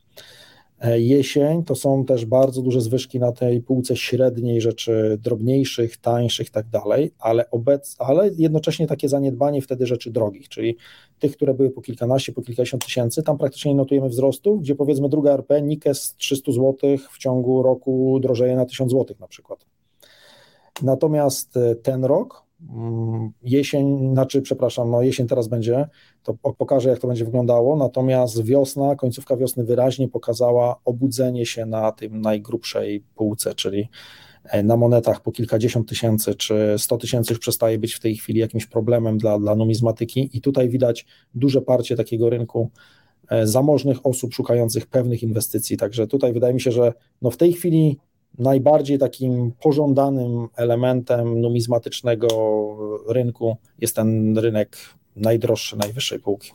[0.82, 6.48] E, jesień to są też bardzo duże zwyżki na tej półce średniej rzeczy drobniejszych, tańszych
[6.48, 10.78] i tak dalej, ale, obec, ale jednocześnie takie zaniedbanie wtedy rzeczy drogich, czyli
[11.20, 15.10] tych, które były po kilkanaście, po kilkadziesiąt tysięcy, tam praktycznie nie notujemy wzrostu, gdzie powiedzmy
[15.10, 16.76] druga RP, Nikes 300 zł
[17.12, 19.66] w ciągu roku drożeje na 1000 zł na przykład.
[20.82, 22.44] Natomiast e, ten rok,
[23.44, 25.88] jesień, znaczy, przepraszam, no jesień teraz będzie,
[26.24, 27.76] to pokażę, jak to będzie wyglądało.
[27.76, 33.90] Natomiast wiosna, końcówka wiosny wyraźnie pokazała obudzenie się na tym najgrubszej półce, czyli
[34.44, 38.40] e, na monetach po kilkadziesiąt tysięcy czy sto tysięcy już przestaje być w tej chwili
[38.40, 41.06] jakimś problemem dla, dla numizmatyki i tutaj widać
[41.36, 42.70] duże parcie takiego rynku
[43.30, 45.78] e, zamożnych osób szukających pewnych inwestycji.
[45.78, 47.98] Także tutaj wydaje mi się, że no w tej chwili
[48.40, 52.28] najbardziej takim pożądanym elementem numizmatycznego
[53.08, 54.78] rynku jest ten rynek
[55.16, 56.52] najdroższy, najwyższej półki.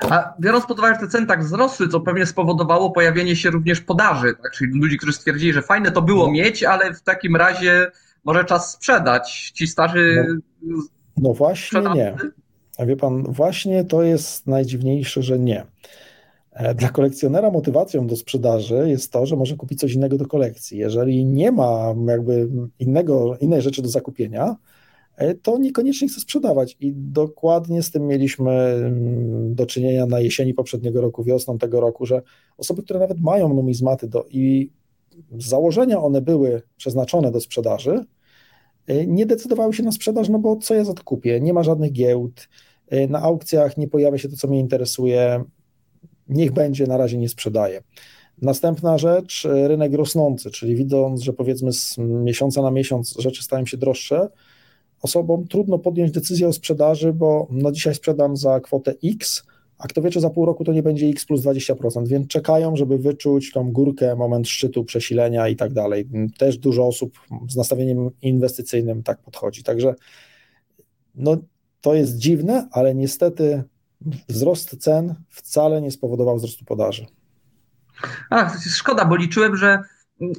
[0.00, 3.80] A biorąc pod uwagę, że te ceny tak wzrosły, co pewnie spowodowało pojawienie się również
[3.80, 4.52] podaży, tak?
[4.52, 6.32] czyli ludzi, którzy stwierdzili, że fajne to było no.
[6.32, 7.90] mieć, ale w takim razie
[8.24, 9.50] może czas sprzedać.
[9.54, 10.26] Ci starzy.
[10.62, 10.82] No,
[11.16, 11.98] no właśnie sprzedawcy?
[11.98, 12.16] nie.
[12.78, 15.66] A wie pan, właśnie to jest najdziwniejsze, że nie.
[16.52, 20.78] E, dla kolekcjonera motywacją do sprzedaży jest to, że może kupić coś innego do kolekcji.
[20.78, 22.48] Jeżeli nie ma jakby
[22.78, 24.56] innego, innej rzeczy do zakupienia,
[25.16, 26.76] e, to niekoniecznie chce sprzedawać.
[26.80, 32.06] I dokładnie z tym mieliśmy mm, do czynienia na jesieni poprzedniego roku, wiosną tego roku,
[32.06, 32.22] że
[32.58, 34.70] osoby, które nawet mają numizmaty do, i
[35.38, 38.04] z założenia one były przeznaczone do sprzedaży,
[38.86, 41.40] e, nie decydowały się na sprzedaż, no bo co ja za to kupię?
[41.40, 42.48] Nie ma żadnych giełd,
[43.08, 45.44] na aukcjach nie pojawia się to, co mnie interesuje,
[46.28, 47.82] niech będzie, na razie nie sprzedaje.
[48.42, 53.76] Następna rzecz, rynek rosnący, czyli widząc, że powiedzmy z miesiąca na miesiąc rzeczy stają się
[53.76, 54.28] droższe,
[55.02, 59.42] osobom trudno podjąć decyzję o sprzedaży, bo no dzisiaj sprzedam za kwotę X,
[59.78, 62.76] a kto wie, czy za pół roku to nie będzie X plus 20%, więc czekają,
[62.76, 66.08] żeby wyczuć tą górkę, moment szczytu, przesilenia i tak dalej.
[66.38, 67.18] Też dużo osób
[67.48, 69.62] z nastawieniem inwestycyjnym tak podchodzi.
[69.62, 69.94] Także
[71.14, 71.36] no,
[71.80, 73.62] to jest dziwne, ale niestety
[74.28, 77.06] wzrost cen wcale nie spowodował wzrostu podaży.
[78.30, 79.78] Ach, to jest szkoda, bo liczyłem, że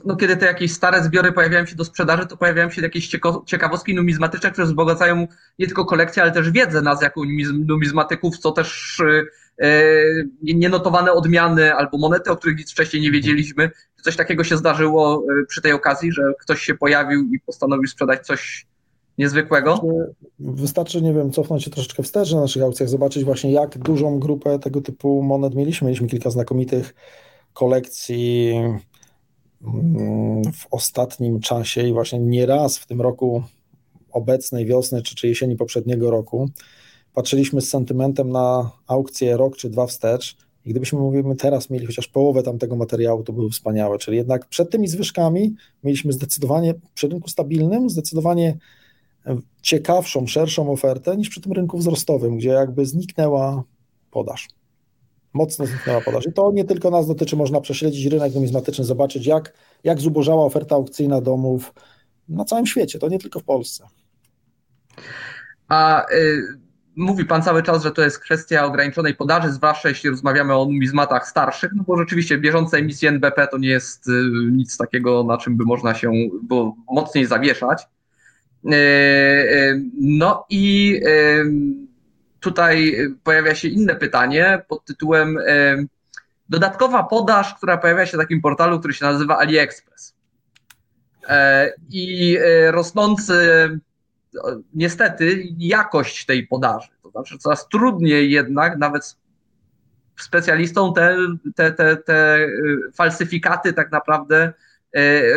[0.06, 3.96] no, kiedy te jakieś stare zbiory pojawiają się do sprzedaży, to pojawiają się jakieś ciekawostki
[3.96, 5.28] numizmatyczne, które wzbogacają
[5.60, 7.22] nie tylko kolekcję, ale też wiedzę nas jako
[7.66, 13.72] numizmatyków, co też y, nienotowane odmiany albo monety, o których nic wcześniej nie wiedzieliśmy.
[13.98, 18.26] Czy coś takiego się zdarzyło przy tej okazji, że ktoś się pojawił i postanowił sprzedać
[18.26, 18.68] coś
[19.18, 19.82] niezwykłego?
[20.40, 24.60] Wystarczy, nie wiem, cofnąć się troszeczkę wstecz na naszych aukcjach, zobaczyć właśnie jak dużą grupę
[24.60, 25.86] tego typu monet mieliśmy.
[25.86, 26.96] Mieliśmy kilka znakomitych
[27.54, 28.54] kolekcji
[29.64, 33.44] mm, w ostatnim czasie i właśnie nieraz w tym roku
[34.12, 36.50] obecnej wiosny czy, czy jesieni poprzedniego roku
[37.14, 42.08] patrzyliśmy z sentymentem na aukcję rok czy dwa wstecz i gdybyśmy mówimy teraz mieli chociaż
[42.08, 43.98] połowę tamtego materiału, to były wspaniałe.
[43.98, 48.58] Czyli jednak przed tymi zwyżkami mieliśmy zdecydowanie przy rynku stabilnym, zdecydowanie
[49.62, 53.64] ciekawszą, szerszą ofertę niż przy tym rynku wzrostowym, gdzie jakby zniknęła
[54.12, 54.48] podaż.
[55.34, 56.28] Mocno zniknęła podaż.
[56.28, 59.54] I to nie tylko nas dotyczy, można prześledzić rynek numizmatyczny, zobaczyć jak,
[59.84, 61.74] jak zubożała oferta aukcyjna domów
[62.30, 63.88] na całym świecie, to nie tylko w Polsce.
[65.68, 66.42] A y,
[66.96, 71.28] mówi Pan cały czas, że to jest kwestia ograniczonej podaży, zwłaszcza jeśli rozmawiamy o numizmatach
[71.28, 74.12] starszych, no bo rzeczywiście bieżące emisje NBP to nie jest y,
[74.52, 76.12] nic takiego, na czym by można się
[76.44, 77.88] było mocniej zawieszać.
[78.72, 81.46] E, e, no i e,
[82.40, 85.38] tutaj pojawia się inne pytanie pod tytułem
[86.50, 90.16] dodatkowa podaż, która pojawia się w takim portalu, który się nazywa AliExpress.
[91.90, 92.38] I
[92.72, 93.70] rosnący
[94.74, 96.88] niestety jakość tej podaży.
[97.04, 99.16] To znaczy coraz trudniej jednak nawet
[100.20, 101.18] specjalistom te,
[101.56, 102.48] te, te, te
[102.94, 104.54] falsyfikaty tak naprawdę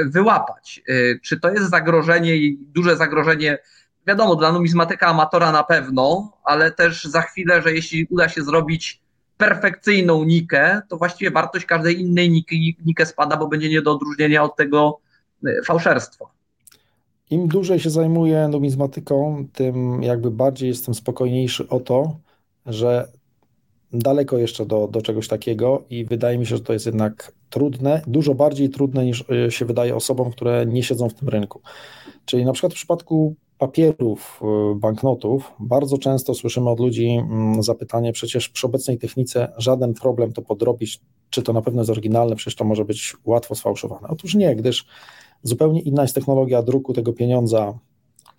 [0.04, 0.82] wyłapać.
[0.88, 0.92] E,
[1.22, 3.58] czy to jest zagrożenie i duże zagrożenie,
[4.06, 9.00] wiadomo, dla numizmatyka amatora na pewno, ale też za chwilę, że jeśli uda się zrobić
[9.36, 12.44] perfekcyjną nikę, to właściwie wartość każdej innej
[12.86, 15.00] nikę spada, bo będzie nie do odróżnienia od tego
[15.46, 16.24] e, fałszerstwa.
[17.30, 22.16] Im dłużej się zajmuję numizmatyką, tym jakby bardziej jestem spokojniejszy o to,
[22.66, 23.08] że
[23.92, 28.02] daleko jeszcze do, do czegoś takiego i wydaje mi się, że to jest jednak trudne,
[28.06, 31.60] dużo bardziej trudne niż e, się wydaje osobom, które nie siedzą w tym rynku.
[32.24, 38.12] Czyli na przykład w przypadku papierów, e, banknotów, bardzo często słyszymy od ludzi mm, zapytanie,
[38.12, 42.54] przecież przy obecnej technice żaden problem to podrobić, czy to na pewno jest oryginalne, przecież
[42.54, 44.08] to może być łatwo sfałszowane.
[44.08, 44.86] Otóż nie, gdyż
[45.42, 47.78] zupełnie inna jest technologia druku tego pieniądza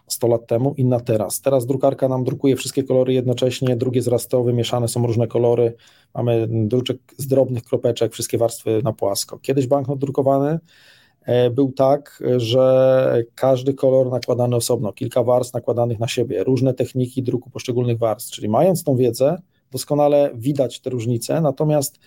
[0.07, 1.41] 100 lat temu, inna teraz.
[1.41, 5.73] Teraz drukarka nam drukuje wszystkie kolory jednocześnie, drugie zrastowe, mieszane są różne kolory,
[6.15, 9.39] mamy druczek z drobnych kropeczek, wszystkie warstwy na płasko.
[9.39, 10.59] Kiedyś banknot drukowany
[11.21, 17.23] e, był tak, że każdy kolor nakładany osobno, kilka warstw nakładanych na siebie, różne techniki
[17.23, 19.41] druku poszczególnych warstw, czyli mając tą wiedzę,
[19.71, 21.99] doskonale widać te różnice, natomiast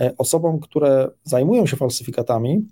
[0.00, 2.66] e, osobom, które zajmują się falsyfikatami,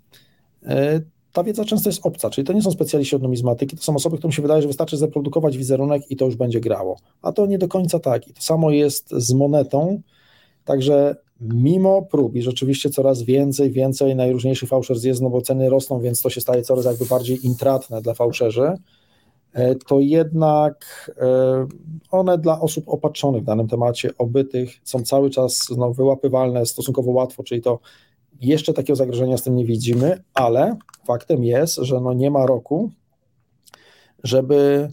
[0.65, 1.01] e,
[1.33, 4.17] ta wiedza często jest obca, czyli to nie są specjaliści od numizmatyki, to są osoby,
[4.17, 6.97] którym się wydaje, że wystarczy zaprodukować wizerunek i to już będzie grało.
[7.21, 8.27] A to nie do końca tak.
[8.27, 10.01] I to samo jest z monetą,
[10.65, 15.99] także mimo prób i rzeczywiście coraz więcej, więcej najróżniejszych fałszerstw jest, no bo ceny rosną,
[15.99, 18.71] więc to się staje coraz jakby bardziej intratne dla fałszerzy,
[19.53, 20.75] e, to jednak
[21.21, 21.67] e,
[22.11, 27.43] one dla osób opatrzonych w danym temacie, obytych, są cały czas no, wyłapywalne stosunkowo łatwo,
[27.43, 27.79] czyli to
[28.43, 30.77] jeszcze takiego zagrożenia z tym nie widzimy, ale
[31.07, 32.91] faktem jest, że no nie ma roku,
[34.23, 34.89] żeby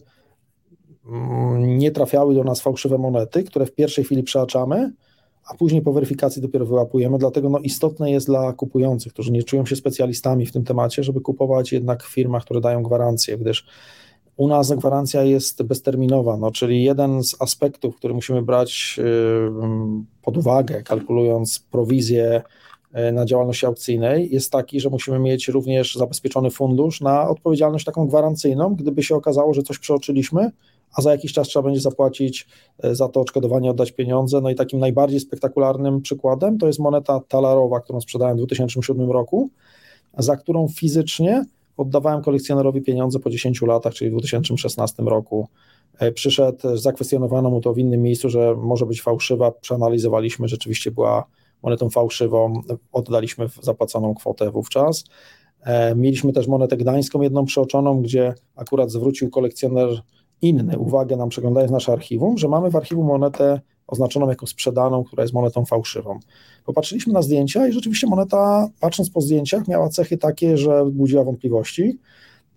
[1.05, 4.91] mm, nie trafiały do nas fałszywe monety, które w pierwszej chwili przeaczamy,
[5.45, 7.17] a później po weryfikacji dopiero wyłapujemy.
[7.17, 11.21] Dlatego no istotne jest dla kupujących, którzy nie czują się specjalistami w tym temacie, żeby
[11.21, 13.67] kupować jednak w firmach, które dają gwarancję, gdyż
[14.37, 18.99] u nas gwarancja jest bezterminowa, no, czyli jeden z aspektów, który musimy brać
[20.21, 22.41] pod uwagę, kalkulując prowizję
[23.13, 28.75] na działalności aukcyjnej jest taki, że musimy mieć również zabezpieczony fundusz na odpowiedzialność taką gwarancyjną,
[28.75, 30.51] gdyby się okazało, że coś przeoczyliśmy,
[30.93, 32.47] a za jakiś czas trzeba będzie zapłacić
[32.83, 34.41] e, za to odszkodowanie, oddać pieniądze.
[34.41, 39.49] No i takim najbardziej spektakularnym przykładem to jest moneta talarowa, którą sprzedałem w 2007 roku,
[40.17, 41.45] za którą fizycznie
[41.77, 45.47] oddawałem kolekcjonerowi pieniądze po 10 latach, czyli w 2016 roku.
[45.99, 49.51] E, przyszedł, zakwestionowano mu to w innym miejscu, że może być fałszywa.
[49.51, 51.25] Przeanalizowaliśmy, rzeczywiście była
[51.63, 55.03] monetą fałszywą, oddaliśmy zapłaconą kwotę wówczas.
[55.63, 60.01] E, mieliśmy też monetę gdańską, jedną przeoczoną, gdzie akurat zwrócił kolekcjoner
[60.41, 65.23] inny uwagę nam przeglądając nasze archiwum, że mamy w archiwum monetę oznaczoną jako sprzedaną, która
[65.23, 66.19] jest monetą fałszywą.
[66.65, 71.99] Popatrzyliśmy na zdjęcia i rzeczywiście moneta, patrząc po zdjęciach, miała cechy takie, że budziła wątpliwości.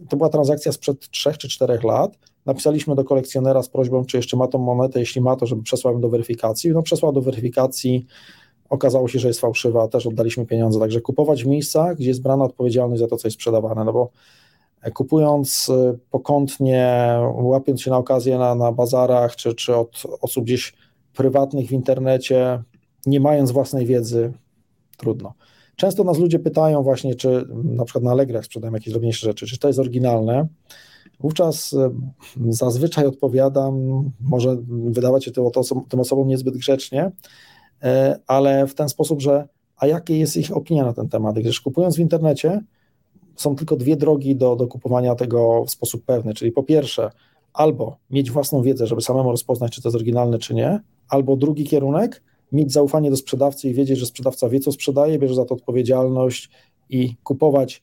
[0.08, 2.18] To była transakcja sprzed 3 czy 4 lat.
[2.46, 5.94] Napisaliśmy do kolekcjonera z prośbą, czy jeszcze ma tą monetę, jeśli ma, to żeby przesłał
[5.94, 6.70] ją do weryfikacji.
[6.70, 8.06] No przesłał do weryfikacji
[8.70, 10.80] okazało się, że jest fałszywa, też oddaliśmy pieniądze.
[10.80, 14.10] Także kupować w miejscach, gdzie jest brana odpowiedzialność za to, co jest sprzedawane, no bo
[14.82, 20.44] e, kupując e, pokątnie, łapiąc się na okazję na, na bazarach, czy, czy od osób
[20.44, 20.74] gdzieś
[21.16, 22.62] prywatnych w internecie,
[23.06, 24.32] nie mając własnej wiedzy,
[24.96, 25.34] trudno.
[25.76, 29.58] Często nas ludzie pytają właśnie, czy na przykład na Allegrach sprzedają jakieś drobniejsze rzeczy, czy
[29.58, 30.48] to jest oryginalne.
[31.20, 31.90] Wówczas e,
[32.48, 35.30] zazwyczaj odpowiadam, może wydawać się
[35.88, 37.10] tym osobom niezbyt grzecznie,
[38.26, 41.96] ale w ten sposób, że a jakie jest ich opinia na ten temat, gdyż kupując
[41.96, 42.60] w internecie
[43.36, 47.10] są tylko dwie drogi do, do kupowania tego w sposób pewny, czyli po pierwsze
[47.52, 51.64] albo mieć własną wiedzę, żeby samemu rozpoznać, czy to jest oryginalne, czy nie, albo drugi
[51.64, 52.22] kierunek,
[52.52, 56.50] mieć zaufanie do sprzedawcy i wiedzieć, że sprzedawca wie, co sprzedaje, bierze za to odpowiedzialność
[56.90, 57.82] i kupować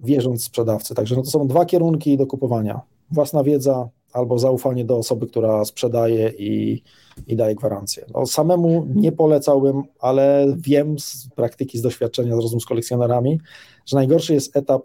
[0.00, 0.94] wierząc sprzedawcy.
[0.94, 2.80] Także no to są dwa kierunki do kupowania.
[3.10, 6.82] Własna wiedza albo zaufanie do osoby, która sprzedaje i,
[7.26, 8.04] i daje gwarancję.
[8.14, 13.40] No, samemu nie polecałbym, ale wiem z praktyki, z doświadczenia, z rozmów z kolekcjonerami,
[13.86, 14.82] że najgorszy jest etap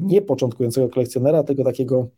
[0.00, 2.08] nie początkującego kolekcjonera, tylko takiego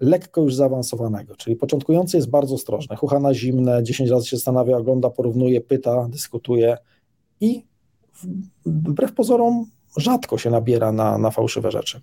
[0.00, 4.76] lekko już zaawansowanego, czyli początkujący jest bardzo ostrożny, chucha na zimne, 10 razy się zastanawia,
[4.76, 6.76] ogląda, porównuje, pyta, dyskutuje
[7.40, 7.64] i
[8.66, 9.66] wbrew pozorom
[9.96, 12.00] rzadko się nabiera na, na fałszywe rzeczy.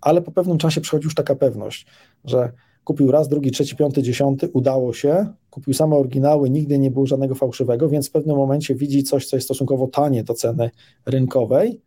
[0.00, 1.86] Ale po pewnym czasie przychodzi już taka pewność,
[2.24, 2.52] że
[2.84, 7.34] kupił raz, drugi, trzeci, piąty, dziesiąty, udało się, kupił same oryginały, nigdy nie było żadnego
[7.34, 10.70] fałszywego, więc w pewnym momencie widzi coś, co jest stosunkowo tanie do ceny
[11.06, 11.80] rynkowej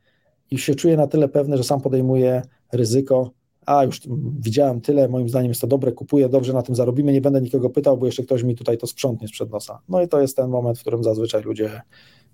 [0.51, 2.41] i się czuje na tyle pewny, że sam podejmuje
[2.73, 3.31] ryzyko
[3.67, 4.01] a już
[4.39, 7.69] widziałem tyle, moim zdaniem jest to dobre, kupuję, dobrze na tym zarobimy, nie będę nikogo
[7.69, 9.79] pytał, bo jeszcze ktoś mi tutaj to sprzątnie sprzed nosa.
[9.89, 11.81] No i to jest ten moment, w którym zazwyczaj ludzie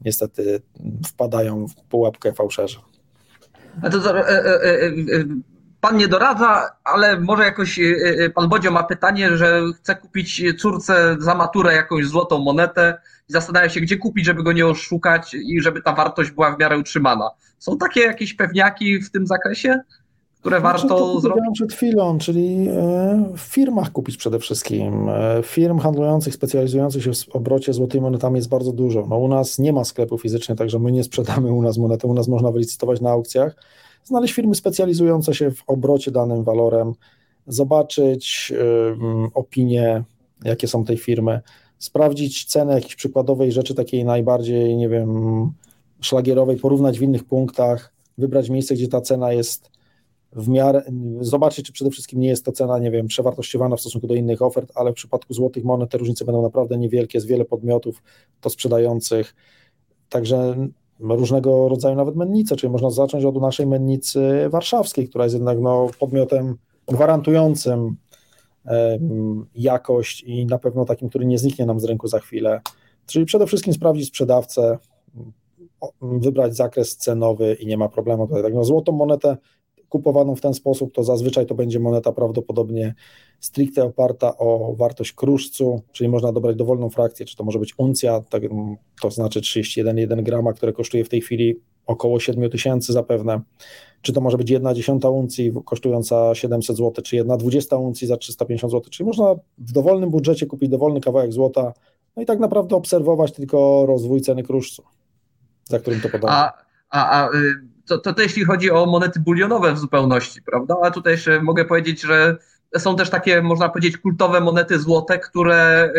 [0.05, 0.61] niestety
[1.07, 2.79] wpadają w pułapkę fałszerza.
[3.91, 4.91] To, e, e, e,
[5.83, 7.79] pan nie doradza, ale może jakoś
[8.35, 12.97] pan Bodzio ma pytanie, że chce kupić córce za maturę jakąś złotą monetę
[13.29, 16.59] i zastanawia się, gdzie kupić, żeby go nie oszukać i żeby ta wartość była w
[16.59, 17.29] miarę utrzymana.
[17.59, 19.79] Są takie jakieś pewniaki w tym zakresie?
[20.39, 21.43] które znaczy, warto zrobić?
[21.53, 25.09] przed chwilą, czyli e, w firmach kupić przede wszystkim.
[25.09, 29.05] E, firm handlujących, specjalizujących się w obrocie złotymi monetami jest bardzo dużo.
[29.09, 32.13] No, u nas nie ma sklepu fizycznego, także my nie sprzedamy u nas monety, u
[32.13, 33.55] nas można wylicytować na aukcjach.
[34.03, 36.93] Znaleźć firmy specjalizujące się w obrocie danym walorem,
[37.47, 38.53] zobaczyć
[39.33, 40.03] opinie,
[40.43, 41.41] jakie są tej firmy,
[41.79, 45.51] sprawdzić cenę jakiejś przykładowej rzeczy takiej najbardziej, nie wiem,
[46.01, 49.71] szlagierowej, porównać w innych punktach, wybrać miejsce, gdzie ta cena jest
[50.31, 50.83] w miarę,
[51.21, 54.41] zobaczyć, czy przede wszystkim nie jest to cena, nie wiem, przewartościowana w stosunku do innych
[54.41, 58.03] ofert, ale w przypadku złotych monet te różnice będą naprawdę niewielkie, jest wiele podmiotów
[58.41, 59.35] to sprzedających,
[60.09, 60.67] także
[60.99, 65.87] różnego rodzaju nawet mennice, czyli można zacząć od naszej mennicy warszawskiej, która jest jednak no,
[65.99, 67.95] podmiotem gwarantującym
[69.55, 72.61] jakość i na pewno takim, który nie zniknie nam z rynku za chwilę.
[73.05, 74.77] Czyli przede wszystkim sprawdzić sprzedawcę,
[76.01, 78.27] wybrać zakres cenowy i nie ma problemu.
[78.27, 79.37] Tutaj, tak, no, złotą monetę
[79.93, 82.95] kupowaną w ten sposób, to zazwyczaj to będzie moneta prawdopodobnie
[83.39, 88.21] stricte oparta o wartość kruszcu, czyli można dobrać dowolną frakcję, czy to może być uncja,
[88.29, 88.43] tak,
[89.01, 93.41] to znaczy 31,1 grama, które kosztuje w tej chwili około 7 tysięcy zapewne,
[94.01, 98.17] czy to może być jedna dziesiąta uncji kosztująca 700 zł, czy jedna dwudziesta uncji za
[98.17, 101.73] 350 zł, czyli można w dowolnym budżecie kupić dowolny kawałek złota,
[102.15, 104.83] no i tak naprawdę obserwować tylko rozwój ceny kruszcu,
[105.65, 106.33] za którym to podano.
[106.33, 106.53] A,
[106.89, 110.75] a, a y, to, to, to jeśli chodzi o monety bulionowe w zupełności, prawda?
[110.83, 112.37] A tutaj jeszcze mogę powiedzieć, że
[112.77, 115.91] są też takie, można powiedzieć, kultowe monety złote, które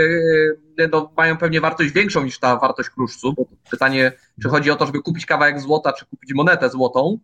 [0.79, 3.33] yy, no, mają pewnie wartość większą niż ta wartość kruszcu.
[3.33, 4.13] Bo pytanie,
[4.43, 7.19] czy chodzi o to, żeby kupić kawałek złota, czy kupić monetę złotą.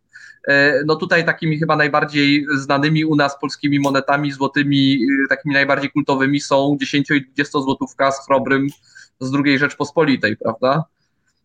[0.48, 0.54] Yy,
[0.86, 6.40] no tutaj takimi chyba najbardziej znanymi u nas polskimi monetami złotymi, yy, takimi najbardziej kultowymi
[6.40, 8.66] są 10 i 20 złotówka z chrobrym
[9.20, 10.84] z II Rzeczpospolitej, prawda?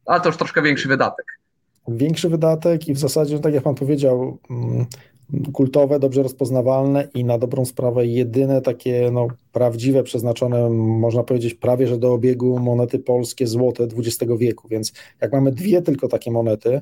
[0.06, 1.26] Ale to już troszkę większy wydatek
[1.88, 4.86] większy wydatek i w zasadzie, tak jak Pan powiedział, mm,
[5.54, 11.88] kultowe, dobrze rozpoznawalne i na dobrą sprawę jedyne takie no, prawdziwe, przeznaczone, można powiedzieć, prawie
[11.88, 14.68] że do obiegu monety polskie złote XX wieku.
[14.68, 16.82] Więc jak mamy dwie tylko takie monety,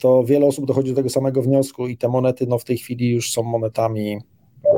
[0.00, 3.10] to wiele osób dochodzi do tego samego wniosku i te monety no, w tej chwili
[3.10, 4.18] już są monetami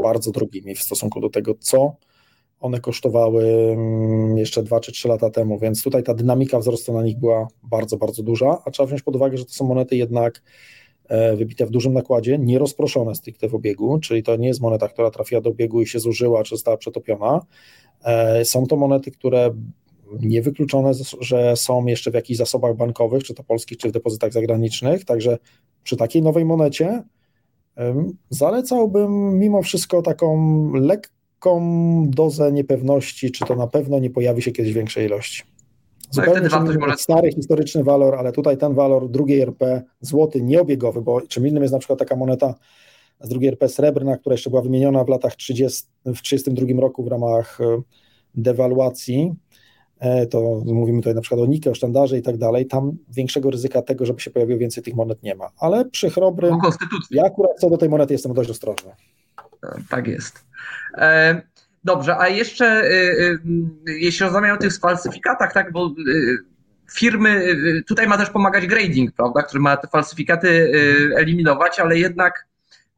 [0.02, 1.96] bardzo drogimi w stosunku do tego, co
[2.60, 7.02] one kosztowały mm, jeszcze 2 czy 3 lata temu, więc tutaj ta dynamika wzrostu na
[7.02, 10.42] nich była bardzo, bardzo duża, a trzeba wziąć pod uwagę, że to są monety jednak
[11.08, 14.88] e, wybite w dużym nakładzie, nie rozproszone stricte w obiegu, czyli to nie jest moneta,
[14.88, 17.40] która trafiła do obiegu i się zużyła, czy została przetopiona.
[18.04, 19.50] E, są to monety, które
[20.20, 25.04] niewykluczone, że są jeszcze w jakichś zasobach bankowych, czy to polskich, czy w depozytach zagranicznych,
[25.04, 25.38] także
[25.82, 27.02] przy takiej nowej monecie
[28.30, 31.15] zalecałbym mimo wszystko taką lekką
[31.46, 35.42] lekką dozę niepewności, czy to na pewno nie pojawi się kiedyś w większej ilości.
[36.06, 36.96] No Zupełnie no może...
[36.96, 41.72] stary historyczny walor, ale tutaj ten walor drugiej RP, złoty, nieobiegowy, bo czym innym jest
[41.72, 42.54] na przykład taka moneta
[43.20, 47.08] z drugiej RP srebrna, która jeszcze była wymieniona w latach 30, w 1932 roku w
[47.08, 47.82] ramach e,
[48.34, 49.34] dewaluacji
[49.98, 53.50] e, to mówimy tutaj na przykład o Nike, o sztandarze i tak dalej, tam większego
[53.50, 55.50] ryzyka tego, żeby się pojawiło więcej tych monet nie ma.
[55.58, 56.58] Ale przy chrobrym,
[57.10, 58.92] ja akurat co do tej monety jestem dość ostrożny.
[59.88, 60.44] Tak jest.
[60.96, 61.42] E,
[61.84, 63.38] Dobrze, a jeszcze e, e,
[63.86, 65.94] jeśli rozmawiamy o tych falsyfikatach, tak, bo
[66.94, 70.72] firmy, tutaj ma też pomagać grading, prawda, który ma te falsyfikaty
[71.16, 72.46] eliminować, ale jednak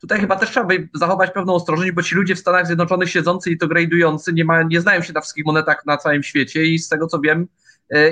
[0.01, 3.51] tutaj chyba też trzeba by zachować pewną ostrożność, bo ci ludzie w Stanach Zjednoczonych siedzący
[3.51, 6.79] i to gradujący nie, ma, nie znają się na wszystkich monetach na całym świecie i
[6.79, 7.49] z tego co wiem,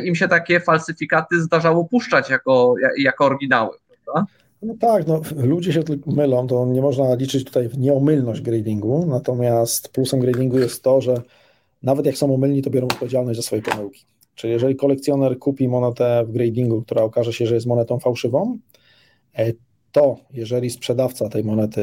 [0.05, 4.27] im się takie falsyfikaty zdarzało puszczać jako, jako oryginały, prawda?
[4.67, 9.89] No tak, no, ludzie się mylą, to nie można liczyć tutaj w nieomylność gradingu, natomiast
[9.89, 11.23] plusem gradingu jest to, że
[11.83, 14.05] nawet jak są omylni, to biorą odpowiedzialność za swoje pomyłki.
[14.35, 18.59] Czyli jeżeli kolekcjoner kupi monetę w gradingu, która okaże się, że jest monetą fałszywą,
[19.39, 19.53] e,
[19.93, 21.83] to jeżeli sprzedawca tej monety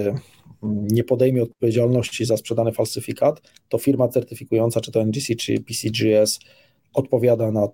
[0.63, 6.39] mm, nie podejmie odpowiedzialności za sprzedany falsyfikat, to firma certyfikująca, czy to NGC, czy PCGS,
[6.93, 7.67] odpowiada, na,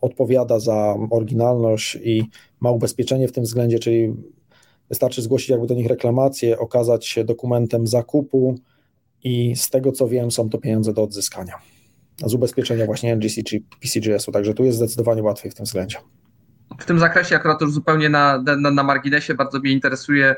[0.00, 2.24] odpowiada za oryginalność i
[2.60, 4.14] ma ubezpieczenie w tym względzie, czyli
[4.88, 8.54] wystarczy zgłosić jakby do nich reklamację, okazać się dokumentem zakupu
[9.24, 11.54] i z tego co wiem są to pieniądze do odzyskania
[12.26, 15.98] z ubezpieczenia właśnie NGC czy PCGS-u, także tu jest zdecydowanie łatwiej w tym względzie.
[16.78, 20.36] W tym zakresie akurat już zupełnie na, na, na marginesie bardzo mnie interesuje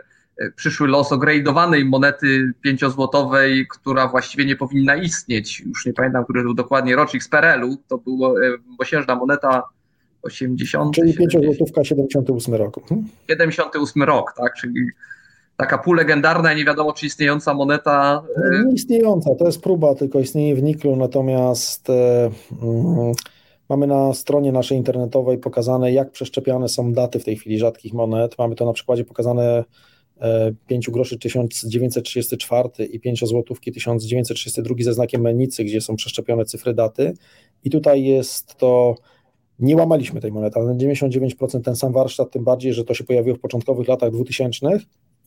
[0.57, 5.61] przyszły los ogradowanej monety pięciozłotowej, która właściwie nie powinna istnieć.
[5.61, 7.77] Już nie pamiętam, który był dokładnie rocznik z PRL-u.
[7.89, 8.35] To była
[8.79, 9.63] mosiężna moneta
[10.23, 10.95] 80.
[10.95, 12.83] Czyli pięciozłotówka 78 roku.
[12.89, 13.09] Hmm?
[13.31, 14.75] 78 rok, tak, czyli
[15.57, 18.23] taka półlegendarna i nie wiadomo czy istniejąca moneta.
[18.65, 22.31] Nie istniejąca, to jest próba, tylko istnieje w niklu, natomiast e,
[22.63, 23.13] mm,
[23.69, 28.39] mamy na stronie naszej internetowej pokazane, jak przeszczepiane są daty w tej chwili rzadkich monet.
[28.39, 29.65] Mamy to na przykładzie pokazane
[30.67, 37.15] 5 groszy 1934 i 5 złotówki 1932 ze znakiem menicy, gdzie są przeszczepione cyfry daty.
[37.65, 38.95] I tutaj jest to,
[39.59, 43.05] nie łamaliśmy tej monety, ale na 99% ten sam warsztat, tym bardziej, że to się
[43.05, 44.67] pojawiło w początkowych latach 2000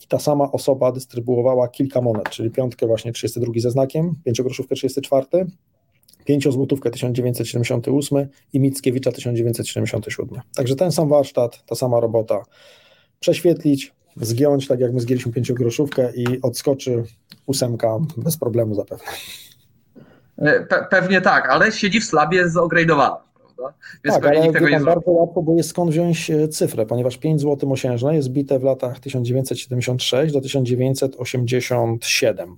[0.04, 4.76] i ta sama osoba dystrybuowała kilka monet, czyli piątkę właśnie 32 ze znakiem, 5 groszówkę
[4.76, 5.28] 34,
[6.26, 10.42] 5 złotówkę 1978 i Mickiewicza 1977.
[10.56, 12.44] Także ten sam warsztat, ta sama robota.
[13.20, 17.04] Prześwietlić, zgiąć, tak jak my zgięliśmy pięciogroszówkę i odskoczy
[17.46, 19.06] ósemka bez problemu zapewne.
[20.70, 23.74] Pe pewnie tak, ale siedzi w slabie zogradowana, prawda?
[24.04, 27.42] Więc tak, ale nikt tego nie bardzo łatwo, bo jest skąd wziąć cyfrę, ponieważ 5
[27.42, 32.58] zł mosiężne jest bite w latach 1976 do 1987.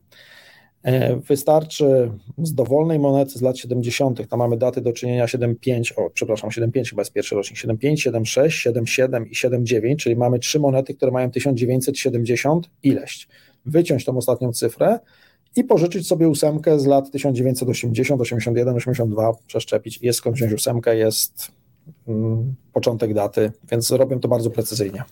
[1.30, 6.50] Wystarczy z dowolnej monety z lat 70., tam mamy daty do czynienia 7,5, o przepraszam,
[6.50, 11.12] 7,5 chyba jest pierwszy rocznik, 7,5, 7,6, 7,7 i 7,9, czyli mamy trzy monety, które
[11.12, 13.28] mają 1970 ileś.
[13.66, 15.00] Wyciąć tą ostatnią cyfrę
[15.56, 20.00] i pożyczyć sobie ósemkę z lat 1980, 81, 82, przeszczepić.
[20.02, 21.52] Jest skąd wziąć ósemkę, jest
[22.08, 25.04] mm, początek daty, więc robią to bardzo precyzyjnie.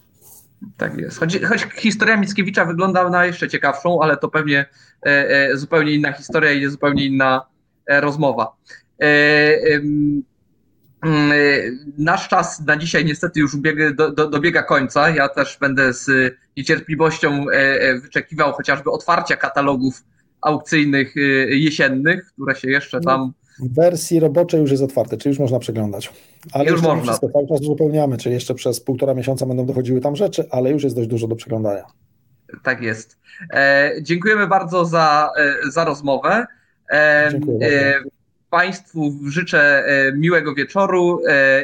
[0.78, 1.20] Tak jest.
[1.20, 4.66] Choć, choć historia Mickiewicza wygląda na jeszcze ciekawszą, ale to pewnie
[5.06, 7.46] e, e, zupełnie inna historia i zupełnie inna
[7.86, 8.56] e, rozmowa.
[11.98, 15.10] Nasz czas na dzisiaj niestety już biega, do, do, dobiega końca.
[15.10, 17.46] Ja też będę z niecierpliwością
[18.02, 20.04] wyczekiwał chociażby otwarcia katalogów
[20.42, 21.16] aukcyjnych
[21.50, 26.14] jesiennych, które się jeszcze tam w wersji roboczej już jest otwarte, czyli już można przeglądać.
[26.52, 27.04] Ale już można.
[27.04, 30.84] Wszystko cały czas uzupełniamy, czyli jeszcze przez półtora miesiąca będą dochodziły tam rzeczy, ale już
[30.84, 31.84] jest dość dużo do przeglądania.
[32.64, 33.20] Tak jest.
[33.54, 36.46] E, dziękujemy bardzo za, e, za rozmowę.
[36.92, 37.94] E, Dziękuję
[38.50, 39.84] Państwu życzę
[40.18, 41.22] miłego wieczoru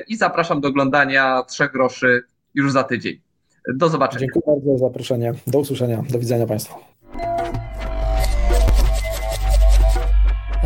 [0.07, 2.23] i zapraszam do oglądania Trzech Groszy
[2.53, 3.21] już za tydzień.
[3.75, 4.19] Do zobaczenia.
[4.19, 5.33] Dziękuję bardzo za zaproszenie.
[5.47, 6.03] Do usłyszenia.
[6.09, 6.75] Do widzenia Państwu.